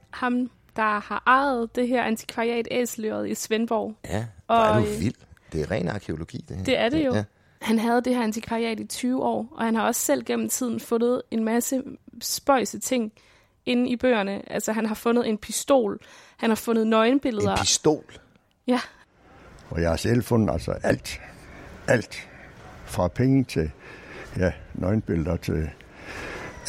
[0.09, 3.95] ham, der har ejet det her antikvariat Æselyret i Svendborg.
[4.05, 5.15] Ja, og, er du vild.
[5.51, 6.63] Det er ren arkeologi, det her.
[6.63, 7.13] Det er det jo.
[7.13, 7.23] Ja.
[7.61, 10.79] Han havde det her antikvariat i 20 år, og han har også selv gennem tiden
[10.79, 11.83] fundet en masse
[12.21, 13.13] spøjse ting
[13.65, 14.51] inde i bøgerne.
[14.51, 15.99] Altså, han har fundet en pistol,
[16.37, 17.51] han har fundet nøgenbilleder.
[17.51, 18.03] En pistol?
[18.67, 18.79] Ja.
[19.69, 21.21] Og jeg har selv fundet altså alt.
[21.87, 22.29] Alt.
[22.85, 23.71] Fra penge til
[24.37, 25.69] ja, nøgenbilleder til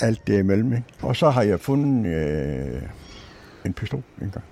[0.01, 0.73] alt det imellem.
[0.73, 0.85] Ikke?
[1.03, 2.83] Og så har jeg fundet øh,
[3.65, 4.45] en pistol en gang.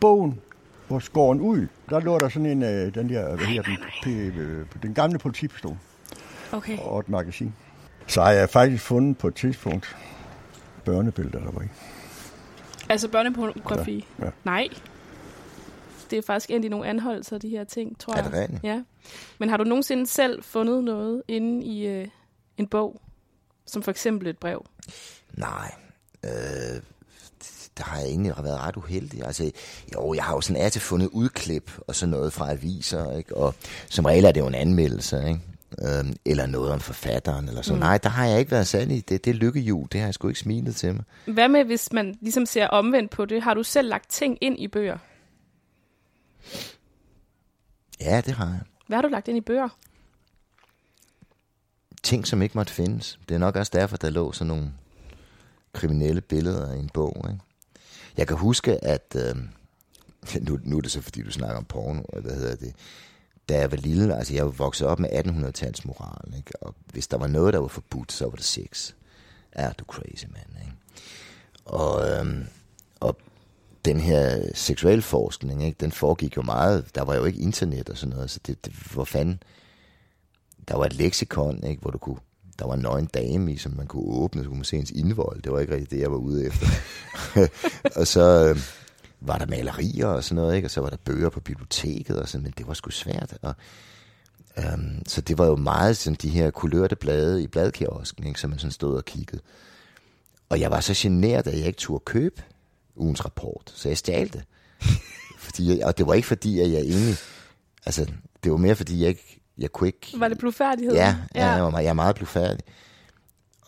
[0.00, 0.40] Bogen,
[0.88, 4.08] hvor skåren ud, der lå der sådan en, øh, den der, hvad hedder den, p-
[4.08, 5.76] øh, den gamle politipistol.
[6.52, 6.78] Okay.
[6.78, 7.54] Og et magasin.
[8.06, 9.96] Så har jeg faktisk fundet på et tidspunkt
[10.84, 11.66] børnebilleder, der var i.
[12.88, 14.06] Altså børnepornografi?
[14.18, 14.30] Ja, ja.
[14.44, 14.68] Nej.
[16.10, 18.24] Det er faktisk egentlig nogle anholdelser, de her ting, tror Er jeg.
[18.24, 18.64] det rigtigt?
[18.64, 18.82] Ja.
[19.38, 22.08] Men har du nogensinde selv fundet noget inde i øh,
[22.58, 23.00] en bog?
[23.66, 24.66] Som for eksempel et brev?
[25.32, 25.72] Nej.
[26.24, 26.30] Øh,
[27.78, 29.24] der har jeg egentlig været ret uheldig.
[29.26, 29.50] Altså,
[29.94, 33.36] jo, jeg har jo sådan af til fundet udklip og sådan noget fra aviser, ikke?
[33.36, 33.54] Og
[33.88, 35.40] som regel er det jo en anmeldelse, ikke?
[35.78, 37.74] Øhm, eller noget om forfatteren, eller så.
[37.74, 37.80] Mm.
[37.80, 39.08] Nej, der har jeg ikke været særlig.
[39.08, 41.04] Det, det er lykkehjul, det har jeg sgu ikke smilet til mig.
[41.26, 43.42] Hvad med, hvis man ligesom ser omvendt på det?
[43.42, 44.98] Har du selv lagt ting ind i bøger?
[48.00, 48.60] Ja, det har jeg.
[48.86, 49.68] Hvad har du lagt ind i bøger?
[52.02, 53.18] Ting, som ikke måtte findes.
[53.28, 54.72] Det er nok også derfor, der lå sådan nogle
[55.72, 57.40] kriminelle billeder i en bog, ikke?
[58.16, 59.16] Jeg kan huske, at...
[59.16, 59.36] Øh,
[60.48, 62.74] nu, nu er det så, fordi du snakker om porno, og hvad hedder det?
[63.48, 66.62] Da jeg var lille, altså jeg var vokset op med 1800-tals moral, ikke?
[66.62, 68.92] Og hvis der var noget, der var forbudt, så var det sex.
[69.52, 70.72] Er du crazy, mand, ikke?
[71.64, 72.46] Og, øhm,
[73.00, 73.16] og
[73.84, 78.14] den her seksualforskning, ikke, den foregik jo meget, der var jo ikke internet og sådan
[78.14, 79.42] noget, så det, det hvor fanden,
[80.68, 82.18] der var et leksikon, ikke, hvor du kunne,
[82.58, 84.90] der var en nøgen dame i, som man kunne åbne, så kunne man se ens
[84.90, 86.66] indvold, det var ikke rigtig det, jeg var ude efter.
[88.00, 88.60] og så øhm,
[89.26, 92.28] var der malerier og sådan noget, ikke, og så var der bøger på biblioteket og
[92.28, 93.54] sådan, men det var sgu svært, og
[94.58, 98.50] øhm, så det var jo meget sådan de her kulørte blade i bladkiosken, ikke, som
[98.50, 99.42] man sådan stod og kiggede.
[100.48, 102.42] Og jeg var så generet, at jeg ikke turde købe
[102.96, 104.42] ugens rapport, så jeg stjal det.
[105.44, 107.16] fordi, og det var ikke fordi, at jeg egentlig,
[107.86, 108.06] altså,
[108.44, 110.12] det var mere fordi, jeg ikke, jeg kunne ikke...
[110.18, 110.94] Var det blufærdighed?
[110.94, 112.60] Ja, ja, jeg, var, meget- jeg er meget blufærdig.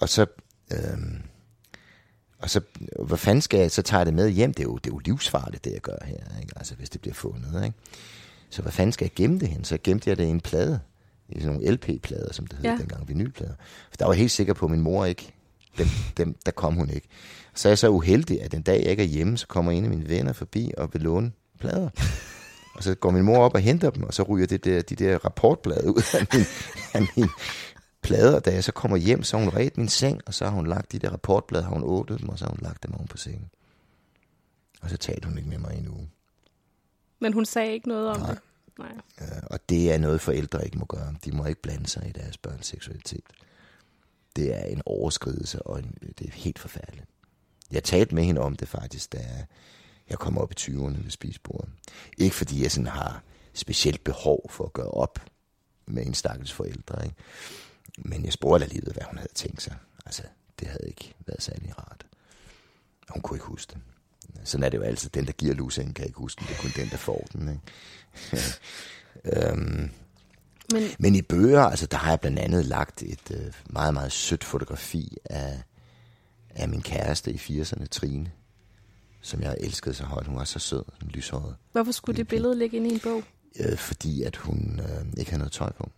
[0.00, 0.26] Og så,
[0.72, 1.22] øhm,
[2.44, 2.60] og så,
[3.06, 4.94] hvad fanden skal jeg, så tager jeg det med hjem, det er jo, det er
[4.94, 6.52] jo livsfarligt, det jeg gør her, ikke?
[6.56, 7.76] altså hvis det bliver fundet, ikke?
[8.50, 9.64] Så hvad fanden skal jeg gemme det hen?
[9.64, 10.80] Så gemte jeg det i en plade,
[11.28, 12.76] i sådan nogle LP-plader, som det hed Ja.
[12.78, 13.54] dengang, vinylplader.
[13.90, 15.32] For der var jeg helt sikker på, at min mor ikke,
[15.78, 15.86] dem,
[16.16, 17.08] dem, der kom hun ikke.
[17.54, 19.84] Så er jeg så uheldig, at den dag jeg ikke er hjemme, så kommer en
[19.84, 21.88] af mine venner forbi og vil låne plader.
[22.74, 24.94] Og så går min mor op og henter dem, og så ryger det der, de
[24.94, 26.44] der rapportblade ud af min,
[26.94, 27.28] af min
[28.04, 28.40] plader.
[28.40, 30.66] Da jeg så kommer hjem, så har hun ret min seng, og så har hun
[30.66, 33.08] lagt de der rapportblade, har hun åbnet dem, og så har hun lagt dem oven
[33.08, 33.50] på sengen.
[34.82, 36.10] Og så talte hun ikke med mig i en uge.
[37.20, 38.30] Men hun sagde ikke noget om Nej.
[38.30, 38.38] det?
[38.78, 38.92] Nej.
[39.20, 41.14] Øh, Og det er noget, forældre ikke må gøre.
[41.24, 43.24] De må ikke blande sig i deres børns seksualitet.
[44.36, 47.06] Det er en overskridelse, og en, det er helt forfærdeligt.
[47.70, 49.46] Jeg talte med hende om det faktisk, da
[50.10, 51.68] jeg kom op i 20'erne ved spisbordet.
[52.18, 53.22] Ikke fordi jeg sådan har
[53.54, 55.18] specielt behov for at gøre op
[55.86, 57.04] med en stakkels forældre.
[57.04, 57.16] Ikke?
[57.98, 59.76] Men jeg spurgte alligevel, hvad hun havde tænkt sig.
[60.06, 60.22] Altså,
[60.60, 62.06] det havde ikke været særlig rart.
[63.10, 63.80] Hun kunne ikke huske det.
[64.44, 65.10] Sådan er det jo altid.
[65.10, 66.48] Den, der giver lusen, kan ikke huske den.
[66.48, 67.48] Det er kun den, der får den.
[67.48, 68.42] Ikke?
[69.50, 69.90] øhm,
[70.72, 74.12] Men men i bøger, altså der har jeg blandt andet lagt et øh, meget, meget
[74.12, 75.62] sødt fotografi af,
[76.50, 78.30] af min kæreste i 80'erne, Trine,
[79.20, 80.26] som jeg elskede så højt.
[80.26, 81.56] Hun var så sød, lyshåret.
[81.72, 83.22] hvorfor skulle det billede ligge inde i en bog?
[83.60, 85.90] Øh, fordi at hun øh, ikke havde noget tøj på.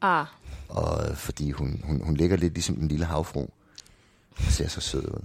[0.00, 0.26] Ah,
[0.68, 3.40] Og øh, fordi hun, hun, hun ligger lidt ligesom en lille havfru.
[4.36, 5.22] Og ser så sød ud.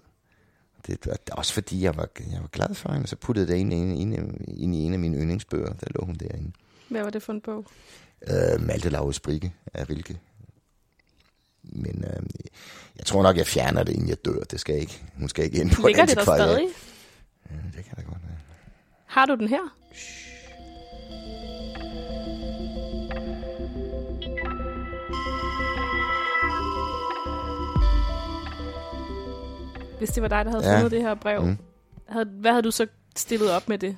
[0.87, 3.07] Det var også fordi, jeg var, jeg var glad for hende.
[3.07, 5.73] Så puttede jeg det ind, ind, ind, ind i en af mine yndlingsbøger.
[5.73, 6.51] Der lå hun derinde.
[6.89, 7.65] hvad var det for en bog?
[8.27, 10.19] Øh, Malte Laurits Brigge af Rilke.
[11.63, 12.23] Men øh,
[12.97, 14.43] jeg tror nok, jeg fjerner det, inden jeg dør.
[14.43, 15.03] Det skal ikke.
[15.17, 16.67] Hun skal ikke ind på Ligger et det der stadig?
[17.51, 18.37] Ja, det kan da godt være.
[19.05, 19.75] Har du den her?
[30.01, 30.75] Hvis det var dig, der havde Ja.
[30.77, 31.57] fundet det her brev, Mm.
[32.09, 33.97] havde, hvad havde du så stillet op med det?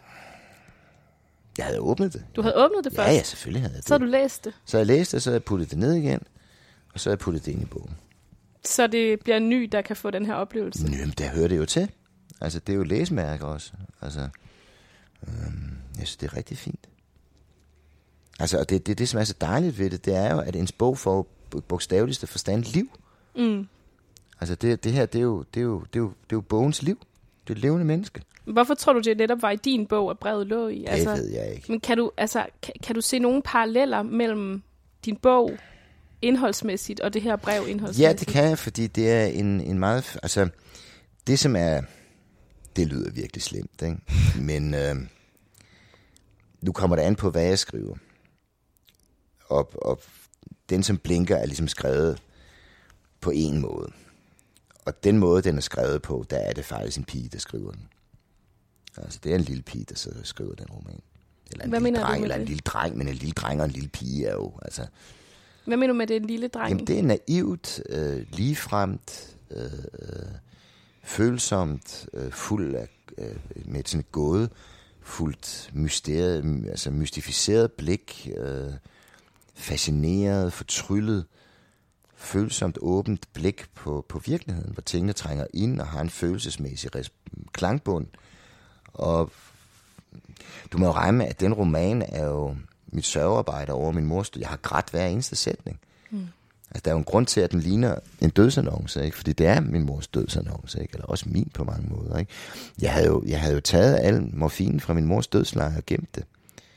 [1.58, 2.26] Jeg havde åbnet det.
[2.36, 3.88] Du havde åbnet det Ja, først, ja, selvfølgelig havde jeg det.
[3.88, 4.54] så havde du læst det.
[4.66, 6.20] Så jeg læste det, så jeg puttet det ned igen.
[6.94, 7.96] Og så jeg puttet det ind i bogen.
[8.66, 10.84] Så det bliver en ny, der kan få den her oplevelse.
[10.86, 11.92] Nå, men der hører det jo til.
[12.42, 13.72] Altså, det er jo læsmærker også.
[14.02, 14.20] Altså,
[15.28, 16.90] øhm, jeg synes, det er rigtig fint.
[18.40, 20.56] Altså, og det, det, det, som er så dejligt ved det, det er jo, at
[20.56, 21.28] ens bog får
[21.68, 23.00] bogstaveligste forstand liv.
[23.36, 23.68] Mm.
[24.44, 26.36] Altså, det, det her, det er, jo, det, er jo, det, er jo, det er
[26.36, 27.00] jo bogens liv.
[27.48, 28.22] Det er et levende menneske.
[28.46, 30.86] Hvorfor tror du, det netop var i din bog, at brevet lå i?
[30.92, 31.72] Det ved jeg ikke.
[31.72, 34.64] Men kan du, altså, kan, kan du se nogle paralleller mellem
[35.06, 35.52] din bog
[36.22, 38.20] indholdsmæssigt og det her brev Ja, indholdsmæssigt?
[38.20, 40.18] det kan jeg, fordi det er en, en meget...
[40.24, 40.50] Altså,
[41.28, 41.82] det som er...
[42.76, 43.98] Det lyder virkelig slemt, ikke?
[44.50, 44.96] Men øh,
[46.62, 47.96] nu kommer det an på, hvad jeg skriver.
[49.48, 50.02] Og, og
[50.70, 52.22] den, som blinker, er ligesom skrevet
[53.22, 53.92] på en måde.
[54.86, 57.72] Og den måde, den er skrevet på, der er det faktisk en pige, der skriver
[57.72, 57.88] den.
[58.98, 61.00] Altså, det er en lille pige, der sidder og skriver den roman.
[61.52, 63.72] Eller en Hvad lille dreng, eller en lille dreng, men en lille dreng og en
[63.72, 64.88] lille pige er jo, altså...
[65.66, 66.70] Hvad mener du med det er en lille dreng?
[66.70, 69.64] Jamen, det er naivt, øh, ligefremt, øh,
[70.02, 70.26] øh,
[71.04, 74.50] følsomt, øh, fuld af, øh, med sådan et gåde,
[75.02, 78.74] fuldt mysteriet, altså mystificeret blik, øh,
[79.56, 81.26] fascineret, fortryllet,
[82.24, 86.92] følsomt åbent blik på, på virkeligheden, hvor tingene trænger ind og har en følelsesmæssig
[87.52, 88.08] klangbund.
[88.94, 89.32] Og
[90.72, 92.56] du må jo regne med, at den roman er jo
[92.88, 94.32] mit sørgearbejde over min mors.
[94.40, 95.80] Jeg har grædt hver eneste sætning.
[96.12, 96.28] Mm.
[96.70, 99.18] Altså, der er jo en grund til, at den ligner en dødsannonce, ikke?
[99.18, 100.94] fordi det er min mors dødsannonce, ikke?
[100.94, 102.18] eller også min på mange måder.
[102.18, 102.32] Ikke?
[102.82, 106.16] Jeg, havde jo, jeg havde jo taget al morfinen fra min mors dødslejr og gemt
[106.16, 106.24] det.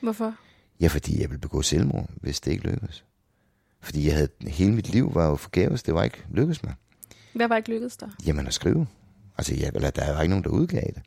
[0.01, 0.33] Hvorfor?
[0.79, 3.03] Ja, fordi jeg ville begå selvmord, hvis det ikke lykkedes.
[3.81, 6.73] Fordi jeg havde, hele mit liv var jo forgæves, det var ikke lykkedes mig.
[7.33, 8.07] Hvad var ikke lykkedes der?
[8.25, 8.87] Jamen at skrive.
[9.37, 11.01] Altså, jeg, eller, der var ikke nogen, der udgav det.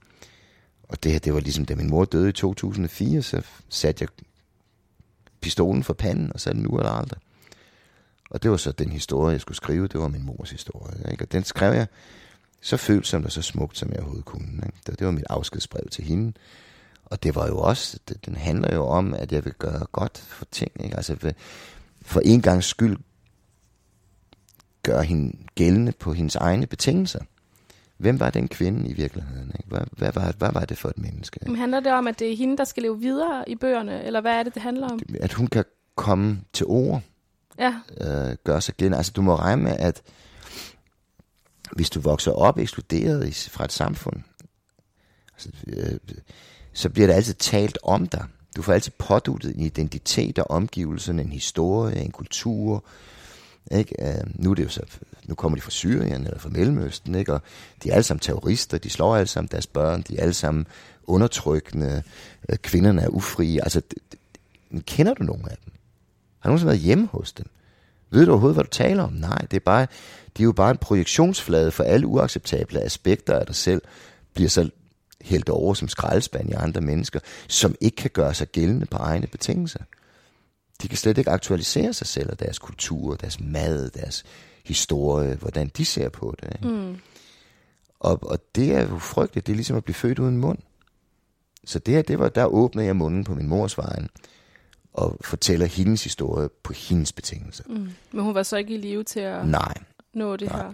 [0.82, 4.08] Og det her, det var ligesom, da min mor døde i 2004, så satte jeg
[5.40, 7.20] pistolen for panden og satte nu eller aldrig.
[8.30, 9.88] Og det var så den historie, jeg skulle skrive.
[9.88, 11.10] Det var min mors historie.
[11.10, 11.24] Ikke?
[11.24, 11.86] Og den skrev jeg
[12.60, 14.62] så følsomt og så smukt, som jeg overhovedet kunne.
[14.66, 14.78] Ikke?
[14.86, 16.32] Det, var mit afskedsbrev til hende.
[17.04, 20.18] Og det var jo også, det, den handler jo om, at jeg vil gøre godt
[20.18, 20.72] for ting.
[20.84, 20.96] Ikke?
[20.96, 21.32] Altså,
[22.02, 22.98] for en gangs skyld
[24.82, 27.20] gøre hende gældende på hendes egne betingelser.
[27.96, 29.52] Hvem var den kvinde i virkeligheden?
[29.58, 29.68] Ikke?
[29.68, 31.40] Hvad, hvad, var, hvad var det for et menneske?
[31.46, 34.04] Men handler det om, at det er hende, der skal leve videre i bøgerne?
[34.04, 35.00] Eller hvad er det, det handler om?
[35.20, 35.64] At hun kan
[35.96, 37.02] komme til ord,
[37.58, 38.96] Ja, øh, gøre sig gældende.
[38.96, 40.02] Altså, du må regne med, at
[41.72, 44.22] hvis du vokser op ekskluderet i, fra et samfund,
[45.32, 45.98] altså, øh,
[46.72, 48.24] så bliver der altid talt om dig.
[48.56, 52.84] Du får altid påduttet en identitet og omgivelserne, en historie, en kultur.
[53.70, 53.94] Ikke?
[53.98, 54.80] Uh, nu, er det jo så,
[55.24, 57.32] nu kommer de fra Syrien eller fra Mellemøsten, ikke?
[57.32, 57.40] og
[57.82, 60.66] de er alle sammen terrorister, de slår alle sammen deres børn, de er alle sammen
[61.06, 62.02] undertrykkende,
[62.48, 63.62] uh, kvinderne er ufrie.
[63.62, 65.72] Altså, det, det, kender du nogen af dem?
[66.38, 67.46] Har du nogensinde været hjemme hos dem?
[68.10, 69.12] Ved du overhovedet, hvad du taler om?
[69.12, 69.86] Nej, det er, bare,
[70.36, 73.82] det er jo bare en projektionsflade for alle uacceptable aspekter af dig selv,
[74.34, 74.70] bliver så
[75.22, 79.26] hældt over som skraldespand i andre mennesker, som ikke kan gøre sig gældende på egne
[79.26, 79.80] betingelser.
[80.82, 84.24] De kan slet ikke aktualisere sig selv og deres kultur, deres mad, deres
[84.64, 86.48] historie, hvordan de ser på det.
[86.54, 86.68] Ikke?
[86.68, 86.96] Mm.
[88.00, 89.46] Og, og det er jo frygteligt.
[89.46, 90.58] Det er ligesom at blive født uden mund.
[91.64, 94.08] Så det her, det var, der åbnede jeg munden på min mors vejen
[94.92, 97.64] og fortæller hendes historie på hendes betingelser.
[97.66, 97.88] Mm.
[98.12, 99.74] Men hun var så ikke i live til at Nej.
[100.14, 100.62] nå det Nej.
[100.62, 100.72] her?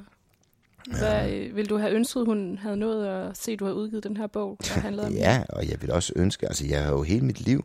[0.91, 1.53] Hvad, ja.
[1.53, 4.27] vil du have ønsket, hun havde nået at se, at du har udgivet den her
[4.27, 7.25] bog, der handler om Ja, og jeg vil også ønske, altså jeg har jo hele
[7.25, 7.65] mit liv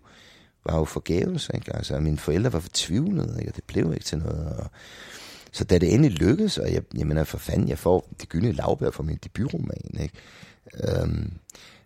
[0.66, 1.76] var jo forgæves, ikke?
[1.76, 3.52] Altså mine forældre var fortvivlede, ikke?
[3.52, 4.56] og det blev ikke til noget.
[4.58, 4.70] Og,
[5.52, 8.52] så da det endelig lykkedes, og jeg, jeg mener for fanden, jeg får de gyldne
[8.52, 10.16] lavbær for min debutroman, ikke?
[10.84, 11.34] Øhm,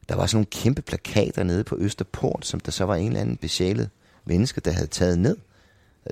[0.10, 3.22] der var sådan nogle kæmpe plakater nede på Østerport, som der så var en eller
[3.22, 3.90] anden besjælet
[4.26, 5.38] menneske, der havde taget ned.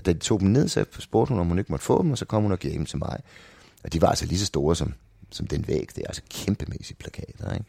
[0.05, 2.17] Da de tog dem ned, så spurgte hun, om hun ikke måtte få dem, og
[2.17, 3.19] så kom hun og gav dem til mig.
[3.83, 4.93] Og de var altså lige så store som,
[5.35, 5.89] som den væg.
[5.95, 7.53] Det er altså kæmpemæssige plakater.
[7.53, 7.65] Ikke?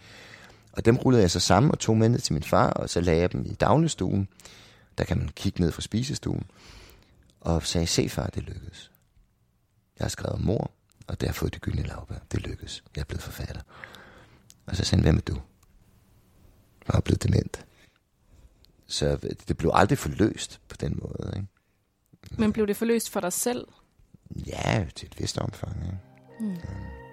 [0.72, 3.00] Og dem rullede jeg så sammen og tog med ned til min far, og så
[3.00, 4.28] lagde jeg dem i dagligstuen.
[4.98, 6.46] Der kan man kigge ned fra spisestuen.
[7.40, 8.90] Og sagde, se far, det lykkedes.
[9.98, 10.70] Jeg har skrevet om mor,
[11.06, 12.18] og det har fået det gyldne lavbær.
[12.32, 12.84] Det lykkedes.
[12.96, 13.62] Jeg er blevet forfatter.
[14.66, 15.40] Og så sagde han, hvem er du?
[16.88, 17.64] Jeg er blevet dement.
[18.86, 19.16] Så
[19.48, 21.32] det blev aldrig forløst på den måde.
[21.36, 21.48] Ikke?
[22.38, 23.66] Men blev det forløst for dig selv?
[24.46, 25.76] Ja, til et vist omfang.
[25.84, 25.98] Ikke?
[26.40, 26.54] Mm.
[26.54, 27.03] Ja.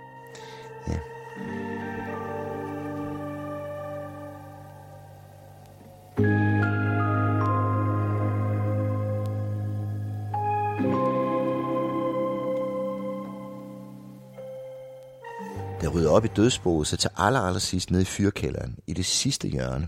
[15.82, 19.05] Jeg rydder op i dødsboet, så til aller, aller sidst ned i fyrkælderen, i det
[19.05, 19.88] sidste hjørne,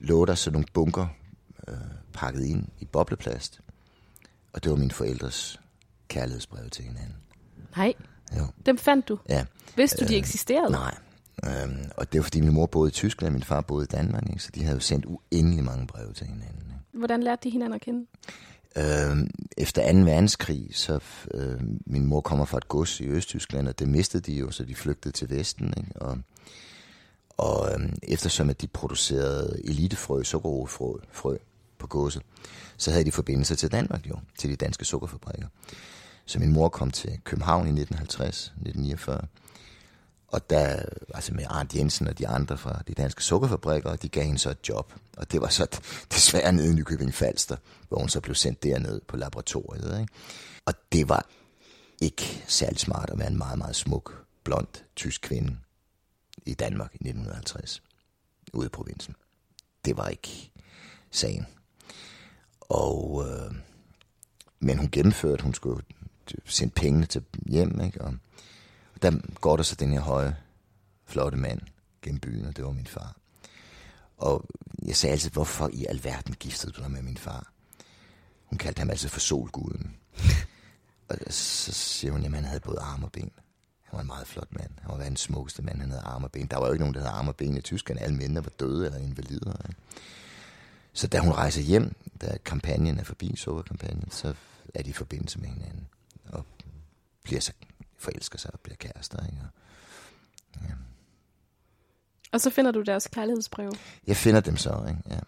[0.00, 1.06] lå der så nogle bunker
[1.68, 1.74] øh,
[2.12, 3.60] pakket ind i bobleplast.
[4.52, 5.60] Og det var mine forældres
[6.08, 7.14] kærlighedsbrev til hinanden.
[7.76, 7.94] Nej.
[8.38, 8.46] Jo.
[8.66, 9.18] Dem fandt du?
[9.28, 9.44] Ja.
[9.76, 10.72] Vidste du, de øh, eksisterede?
[10.72, 10.94] Nej.
[11.46, 13.86] Øhm, og det var fordi min mor boede i Tyskland, og min far boede i
[13.86, 14.42] Danmark, ikke?
[14.42, 16.62] så de havde jo sendt uendelig mange breve til hinanden.
[16.66, 16.98] Ikke?
[16.98, 18.06] Hvordan lærte de hinanden at kende?
[18.76, 19.98] Øh, efter 2.
[19.98, 21.00] verdenskrig, så
[21.34, 24.64] øh, min mor kommer fra et gods i Østtyskland, og det mistede de jo, så
[24.64, 25.74] de flygtede til Vesten.
[25.76, 25.92] Ikke?
[25.96, 26.18] Og,
[27.28, 31.36] og øh, eftersom at de producerede elitefrø, sukkerroefrø frø
[31.78, 32.22] på godset,
[32.76, 35.46] så havde de forbindelser til Danmark jo, til de danske sukkerfabrikker.
[36.30, 39.26] Så min mor kom til København i 1950, 1949,
[40.28, 40.82] og der,
[41.14, 44.50] altså med Arndt Jensen og de andre fra de danske sukkerfabrikker, de gav hende så
[44.50, 44.94] et job.
[45.16, 45.80] Og det var så
[46.14, 47.56] desværre nede i Nykøbing Falster,
[47.88, 50.00] hvor hun så blev sendt derned på laboratoriet.
[50.00, 50.12] Ikke?
[50.66, 51.26] Og det var
[52.00, 55.56] ikke særlig smart at være en meget, meget smuk, blond, tysk kvinde
[56.46, 57.82] i Danmark i 1950,
[58.52, 59.14] ude i provinsen.
[59.84, 60.50] Det var ikke
[61.10, 61.46] sagen.
[62.60, 63.54] Og, øh,
[64.60, 65.82] men hun gennemførte, hun skulle
[66.44, 68.00] sende pengene til hjem, ikke?
[68.00, 68.14] og
[69.02, 70.36] der går der så den her høje,
[71.06, 71.60] flotte mand
[72.02, 73.16] gennem byen, og det var min far.
[74.18, 74.44] Og
[74.82, 77.52] jeg sagde altid, hvorfor i alverden giftede du dig med min far?
[78.44, 79.96] Hun kaldte ham altid for solguden.
[81.08, 83.30] og så siger hun, at han havde både arme og ben.
[83.82, 84.70] Han var en meget flot mand.
[84.80, 86.46] Han var verdens smukkeste mand, han havde arme og ben.
[86.46, 88.00] Der var jo ikke nogen, der havde arme og ben i Tyskland.
[88.00, 89.68] Alle mændene var døde eller invalider.
[89.68, 89.80] Ikke?
[90.92, 94.34] Så da hun rejser hjem, da kampagnen er forbi, sukkerkampagnen, så
[94.74, 95.88] er de i forbindelse med hinanden.
[96.32, 96.46] Og
[97.22, 97.52] bliver så
[97.98, 99.26] forelsker sig og bliver kærester.
[99.26, 99.38] Ikke?
[99.42, 99.48] Og,
[100.62, 100.74] ja.
[102.32, 103.72] og så finder du deres kærlighedsbrev?
[104.06, 105.00] Jeg finder dem så, ikke?
[105.10, 105.20] ja.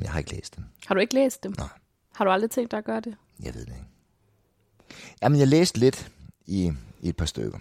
[0.00, 0.64] Jeg har ikke læst dem.
[0.86, 1.54] Har du ikke læst dem?
[1.58, 1.68] Nej.
[2.14, 3.16] Har du aldrig tænkt dig at gøre det?
[3.42, 3.86] Jeg ved det ikke.
[5.22, 6.12] Jamen, jeg læste lidt
[6.46, 7.58] i, i et par stykker.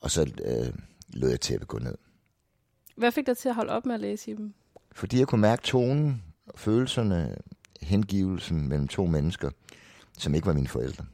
[0.00, 0.74] Og så øh,
[1.08, 1.94] lød jeg til at gå ned.
[2.96, 4.54] Hvad fik dig til at holde op med at læse i dem?
[4.92, 6.22] Fordi jeg kunne mærke tonen,
[6.54, 7.36] følelserne,
[7.80, 9.50] hengivelsen mellem to mennesker,
[10.18, 11.04] som ikke var mine forældre.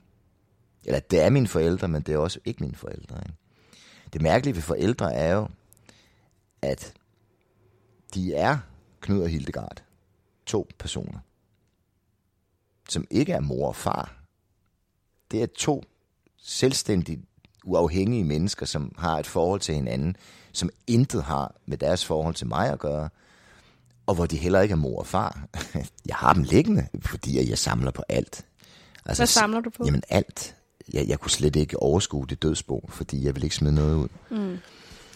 [0.84, 3.16] Eller det er mine forældre, men det er også ikke mine forældre.
[3.16, 3.34] Ikke?
[4.12, 5.48] Det mærkelige ved forældre er jo,
[6.62, 6.94] at
[8.14, 8.58] de er
[9.00, 9.82] Knud og Hildegard.
[10.46, 11.18] To personer.
[12.88, 14.22] Som ikke er mor og far.
[15.30, 15.84] Det er to
[16.36, 17.20] selvstændigt
[17.64, 20.16] uafhængige mennesker, som har et forhold til hinanden,
[20.52, 23.08] som intet har med deres forhold til mig at gøre,
[24.06, 25.48] og hvor de heller ikke er mor og far.
[26.06, 28.46] Jeg har dem liggende, fordi jeg samler på alt.
[29.06, 29.84] Altså, Hvad samler du på?
[29.84, 30.56] Jamen alt
[30.92, 34.08] jeg, jeg kunne slet ikke overskue det dødsbo, fordi jeg ville ikke smide noget ud.
[34.30, 34.58] Mm.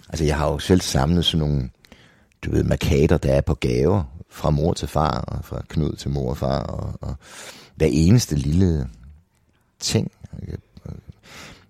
[0.08, 1.70] Altså, jeg har jo selv samlet sådan nogle,
[2.44, 6.10] du ved, markader, der er på gaver, fra mor til far, og fra Knud til
[6.10, 7.14] mor og far, og, og
[7.74, 8.88] hver eneste lille
[9.80, 10.12] ting.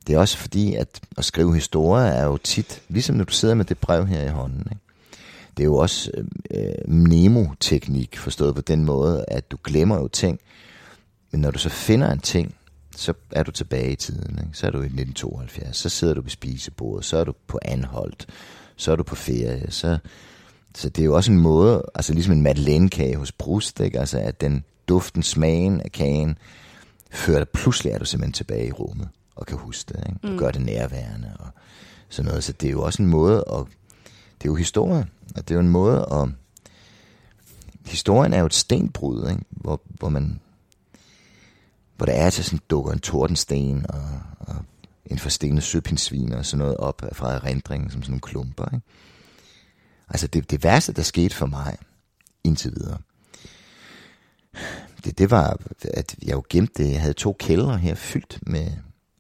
[0.07, 3.55] Det er også fordi, at at skrive historier er jo tit, ligesom når du sidder
[3.55, 4.81] med det brev her i hånden, ikke?
[5.57, 6.11] det er jo også
[6.51, 10.41] øh, mnemoteknik, forstået på den måde, at du glemmer jo ting,
[11.31, 12.55] men når du så finder en ting,
[12.97, 14.39] så er du tilbage i tiden.
[14.39, 14.59] Ikke?
[14.59, 18.27] Så er du i 1972, så sidder du ved spisebordet, så er du på anholdt,
[18.77, 19.99] så er du på ferie, så,
[20.75, 24.01] så det er jo også en måde, altså ligesom en Madeleine-kage hos Brust, ikke?
[24.01, 26.39] Altså at den duften, smagen af kagen,
[27.11, 30.19] fører dig, pludselig er du simpelthen tilbage i rummet, og kan huske det, ikke?
[30.23, 30.39] Du mm.
[30.39, 31.47] gør det nærværende, og
[32.09, 33.65] sådan noget, så det er jo også en måde at,
[34.39, 36.29] det er jo historie, og det er jo en måde at,
[37.87, 39.43] historien er jo et stenbrud, ikke?
[39.51, 40.41] Hvor, hvor man,
[41.97, 44.57] hvor der er altså sådan dukker en tordensten og, og
[45.07, 48.75] en forstenet søpindsvin og sådan noget op fra erindringen som sådan nogle klumper.
[48.75, 48.87] Ikke?
[50.09, 51.77] Altså det, det værste, der skete for mig
[52.45, 52.99] indtil videre,
[55.05, 55.61] det, det var,
[55.95, 56.93] at jeg jo gemte det.
[56.93, 58.71] Jeg havde to kældre her fyldt med,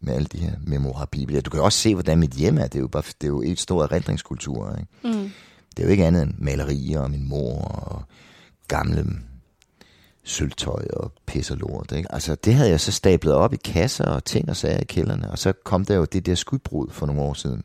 [0.00, 1.40] med alle de her memorabilier.
[1.40, 2.62] Du kan også se, hvordan mit hjem er.
[2.62, 4.76] Det er jo, bare, det er jo et stort erindringskultur.
[4.78, 5.18] Ikke?
[5.18, 5.30] Mm.
[5.76, 8.02] Det er jo ikke andet end malerier og min mor og
[8.68, 9.06] gamle
[10.26, 11.92] sølvtøj og pis og lort.
[11.92, 12.12] Ikke?
[12.12, 15.30] Altså, det havde jeg så stablet op i kasser og ting og sager i kælderne,
[15.30, 17.62] og så kom der jo det der skudbrud for nogle år siden,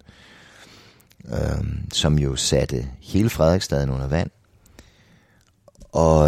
[1.26, 4.30] øhm, som jo satte hele Frederiksstaden under vand.
[5.92, 6.20] Og,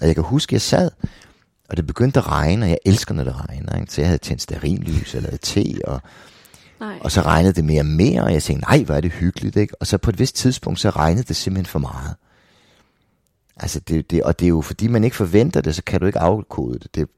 [0.00, 0.90] og jeg kan huske, at jeg sad,
[1.68, 3.80] og det begyndte at regne, og jeg elsker, når det regner.
[3.80, 3.92] Ikke?
[3.92, 6.00] Så jeg havde tændt sterillys og lavet te, og,
[6.80, 6.98] nej.
[7.00, 9.56] og så regnede det mere og mere, og jeg tænkte, nej, hvor er det hyggeligt.
[9.56, 9.74] Ikke?
[9.80, 12.14] Og så på et vist tidspunkt, så regnede det simpelthen for meget.
[13.56, 16.06] Altså det, det, og det er jo fordi, man ikke forventer det, så kan du
[16.06, 16.94] ikke afkode det.
[16.94, 17.08] det.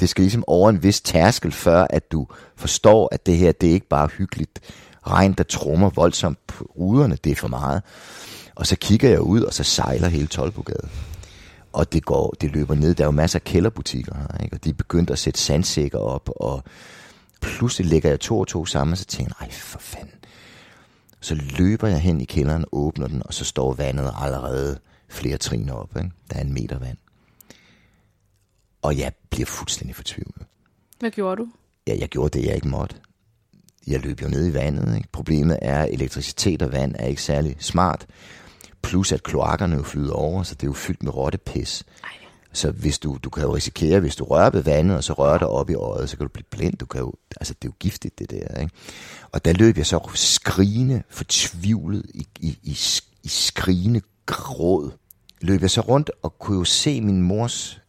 [0.00, 2.26] Det skal ligesom over en vis tærskel, før at du
[2.56, 4.60] forstår, at det her, det er ikke bare hyggeligt
[5.06, 7.82] regn, der trummer voldsomt på ruderne, det er for meget.
[8.54, 10.88] Og så kigger jeg ud, og så sejler hele Tolbogade.
[11.72, 12.94] Og det, går, det løber ned.
[12.94, 14.56] Der er jo masser af kælderbutikker her, ikke?
[14.56, 16.64] og de er begyndt at sætte sandsækker op, og
[17.40, 20.10] pludselig lægger jeg to og to sammen, og så tænker jeg, nej for fanden.
[21.20, 24.78] Så løber jeg hen i kælderen, åbner den, og så står vandet allerede
[25.14, 25.96] flere trin op.
[25.96, 26.10] Ikke?
[26.30, 26.98] Der er en meter vand.
[28.82, 30.46] Og jeg bliver fuldstændig fortvivlet.
[30.98, 31.48] Hvad gjorde du?
[31.86, 32.96] Ja, jeg gjorde det, jeg ikke måtte.
[33.86, 34.96] Jeg løb jo ned i vandet.
[34.96, 35.08] Ikke?
[35.12, 38.06] Problemet er, at elektricitet og vand er ikke særlig smart.
[38.82, 41.84] Plus at kloakkerne jo flyder over, så det er jo fyldt med rottepis.
[42.04, 42.10] Ej.
[42.52, 45.38] Så hvis du, du kan jo risikere, hvis du rører ved vandet, og så rører
[45.38, 46.76] dig op i øjet, så kan du blive blind.
[46.76, 48.60] Du kan jo, altså det er jo giftigt, det der.
[48.60, 48.74] Ikke?
[49.32, 52.78] Og der løb jeg så skrigende, fortvivlet, i, i, i,
[53.22, 54.90] i skrigende gråd
[55.44, 57.80] løb jeg så rundt og kunne jo se min mors...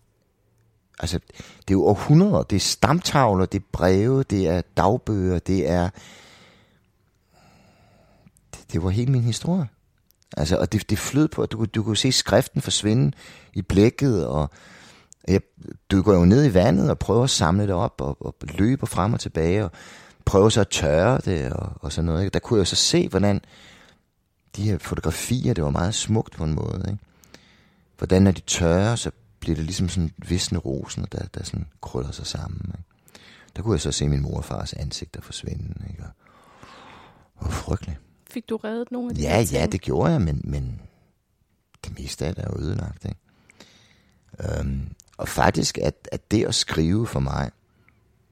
[1.00, 5.70] Altså, det er jo århundreder, det er stamtavler, det er breve, det er dagbøger, det
[5.70, 5.90] er...
[8.54, 9.68] Det, det var hele min historie.
[10.38, 13.12] Altså, og det, det flød på, at du, du kunne se skriften forsvinde
[13.54, 14.50] i blækket, og
[15.28, 15.42] jeg
[15.92, 19.14] dykker jo ned i vandet og prøver at samle det op, og, og løber frem
[19.14, 19.72] og tilbage, og
[20.26, 22.22] prøver så at tørre det, og, og sådan noget.
[22.24, 22.34] Ikke?
[22.34, 23.42] Der kunne jeg så se, hvordan
[24.56, 27.00] de her fotografier, det var meget smukt på en måde, ikke?
[27.98, 32.12] Hvordan når de tørre, så bliver det ligesom sådan visne rosen, der, der sådan krøller
[32.12, 32.62] sig sammen.
[32.68, 32.84] Ikke?
[33.56, 35.86] Der kunne jeg så se min mor og fars ansigter forsvinde.
[35.90, 36.04] Ikke?
[36.04, 36.10] Og,
[37.36, 38.00] og frygteligt.
[38.30, 40.82] Fik du reddet nogle af de Ja, ja, det gjorde jeg, men, men
[41.86, 43.06] det meste af det er ødelagt.
[43.06, 44.60] Ikke?
[44.62, 47.52] Um, og faktisk, at, at det at skrive for mig,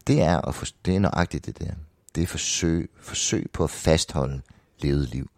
[0.07, 1.74] det er, at for, det er nøjagtigt det der.
[2.16, 4.41] Det er forsøg, forsøg på at fastholde
[4.80, 5.30] levet liv.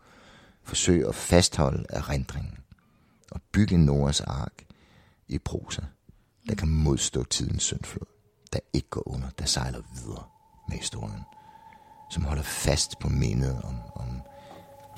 [0.63, 2.57] Forsøg at fastholde erindringen
[3.35, 4.65] og bygge Noras ark
[5.27, 5.81] i prosa,
[6.49, 8.07] der kan modstå tidens syndflod,
[8.53, 10.23] der ikke går under, der sejler videre
[10.69, 11.21] med historien,
[12.11, 14.21] som holder fast på mindet om, om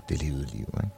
[0.09, 0.67] det levede liv.
[0.83, 0.89] Ikke?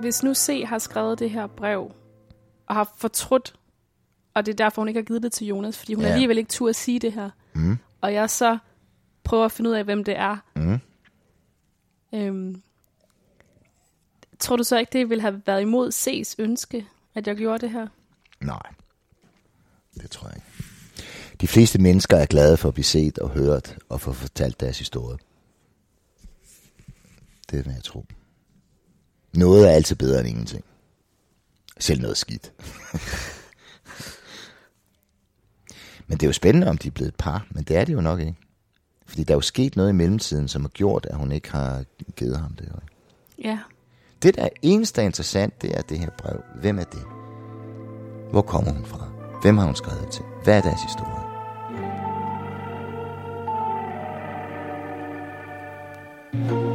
[0.00, 1.92] Hvis nu C har skrevet det her brev,
[2.66, 3.54] og har fortrudt,
[4.34, 6.10] og det er derfor, hun ikke har givet det til Jonas, fordi hun ja.
[6.10, 7.78] alligevel ikke tur at sige det her, mm.
[8.00, 8.58] og jeg så
[9.24, 10.80] prøver at finde ud af, hvem det er, mm.
[12.14, 12.62] øhm,
[14.38, 17.70] tror du så ikke, det ville have været imod C's ønske, at jeg gjorde det
[17.70, 17.86] her?
[18.40, 18.62] Nej,
[19.94, 20.46] det tror jeg ikke.
[21.40, 24.78] De fleste mennesker er glade for at blive set og hørt og få fortalt deres
[24.78, 25.18] historie.
[27.50, 28.04] Det er, hvad jeg tror.
[29.32, 30.64] Noget er altid bedre end ingenting.
[31.78, 32.52] Selv noget skidt.
[36.06, 37.92] men det er jo spændende, om de er blevet et par, men det er det
[37.92, 38.34] jo nok ikke.
[39.06, 41.84] Fordi der er jo sket noget i mellemtiden, som har gjort, at hun ikke har
[42.16, 42.72] givet ham det.
[43.44, 43.58] Ja.
[44.22, 46.40] Det, der er eneste er interessant, det er det her brev.
[46.60, 47.02] Hvem er det?
[48.30, 49.08] Hvor kommer hun fra?
[49.42, 50.24] Hvem har hun skrevet til?
[50.44, 51.20] Hvad er deres historie?
[56.32, 56.69] Det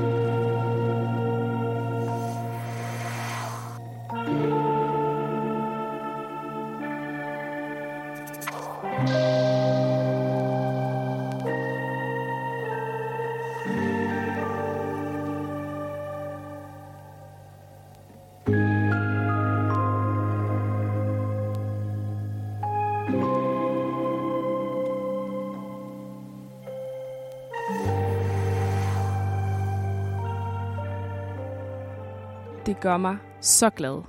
[32.86, 34.04] gør mig så glad,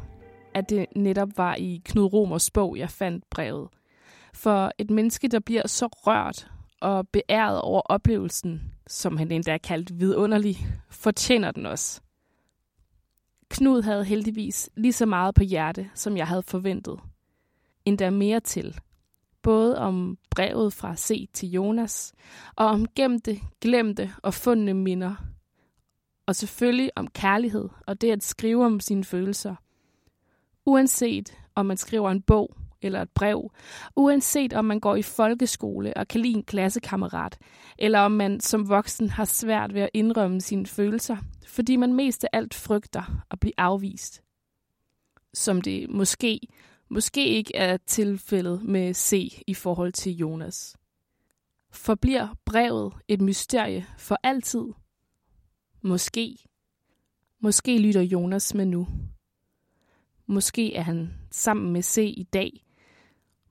[0.55, 3.69] at det netop var i Knud Romers bog, jeg fandt brevet.
[4.35, 6.51] For et menneske, der bliver så rørt
[6.81, 10.57] og beæret over oplevelsen, som han endda er kaldt vidunderlig,
[10.91, 12.01] fortjener den også.
[13.49, 17.01] Knud havde heldigvis lige så meget på hjerte, som jeg havde forventet.
[17.85, 18.81] Endda mere til.
[19.43, 22.15] Både om brevet fra C til Jonas,
[22.57, 25.15] og om gemte, glemte og fundne minder.
[26.27, 29.55] Og selvfølgelig om kærlighed og det at skrive om sine følelser.
[30.67, 33.51] Uanset om man skriver en bog eller et brev,
[33.97, 37.39] uanset om man går i folkeskole og kan lide en klassekammerat,
[37.79, 41.17] eller om man som voksen har svært ved at indrømme sine følelser,
[41.47, 44.23] fordi man mest af alt frygter at blive afvist.
[45.35, 46.41] Som det måske,
[46.89, 50.77] måske ikke er tilfældet med C i forhold til Jonas.
[51.73, 54.65] Forbliver brevet et mysterie for altid?
[55.87, 56.37] Måske.
[57.41, 58.89] Måske lytter Jonas med nu.
[60.27, 62.65] Måske er han sammen med C i dag.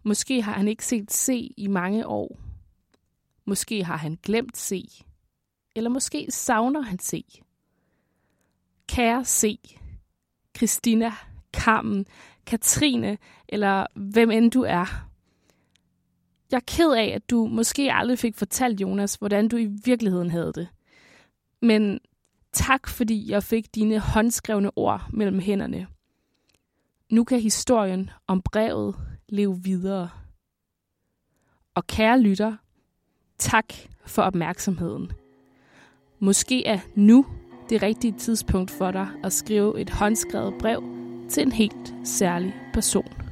[0.04, 2.40] Måske har han ikke set C i mange år.
[3.46, 5.02] Måske har han glemt C.
[5.76, 7.24] Eller måske savner han C.
[8.88, 9.60] Kære C.
[10.58, 11.12] Christina,
[11.54, 12.06] Carmen,
[12.46, 13.18] Katrine,
[13.50, 15.10] eller hvem end du er.
[16.52, 20.32] Jeg er ked af, at du måske aldrig fik fortalt Jonas, hvordan du i virkeligheden
[20.32, 20.68] havde det.
[21.62, 22.00] Men
[22.56, 25.88] tak, fordi jeg fik dine håndskrevne ord mellem hænderne.
[27.12, 28.96] Nu kan historien om brevet
[29.30, 30.10] leve videre.
[31.76, 32.56] Og kære lytter,
[33.38, 33.74] tak
[34.06, 35.12] for opmærksomheden.
[36.20, 37.26] Måske er nu
[37.70, 40.84] det rigtige tidspunkt for dig at skrive et håndskrevet brev
[41.30, 43.25] til en helt særlig person.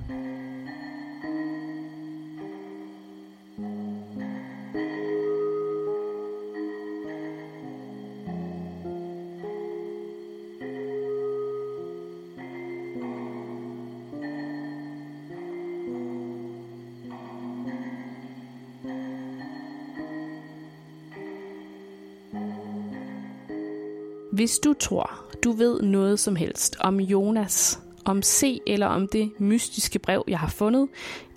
[24.34, 29.31] Hvis du tror, du ved noget som helst om Jonas, om C eller om det
[29.39, 30.89] mystiske brev, jeg har fundet,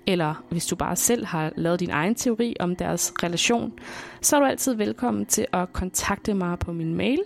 [0.07, 3.73] eller hvis du bare selv har lavet din egen teori om deres relation,
[4.21, 7.19] så er du altid velkommen til at kontakte mig på min mail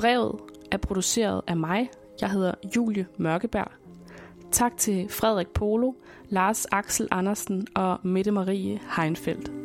[0.08, 0.36] Brevet
[0.72, 1.90] er produceret af mig.
[2.22, 3.72] Jeg hedder Julie Mørkeberg.
[4.52, 5.92] Tak til Frederik Polo,
[6.30, 9.57] Lars Axel Andersen og Mette Marie Heinfeldt.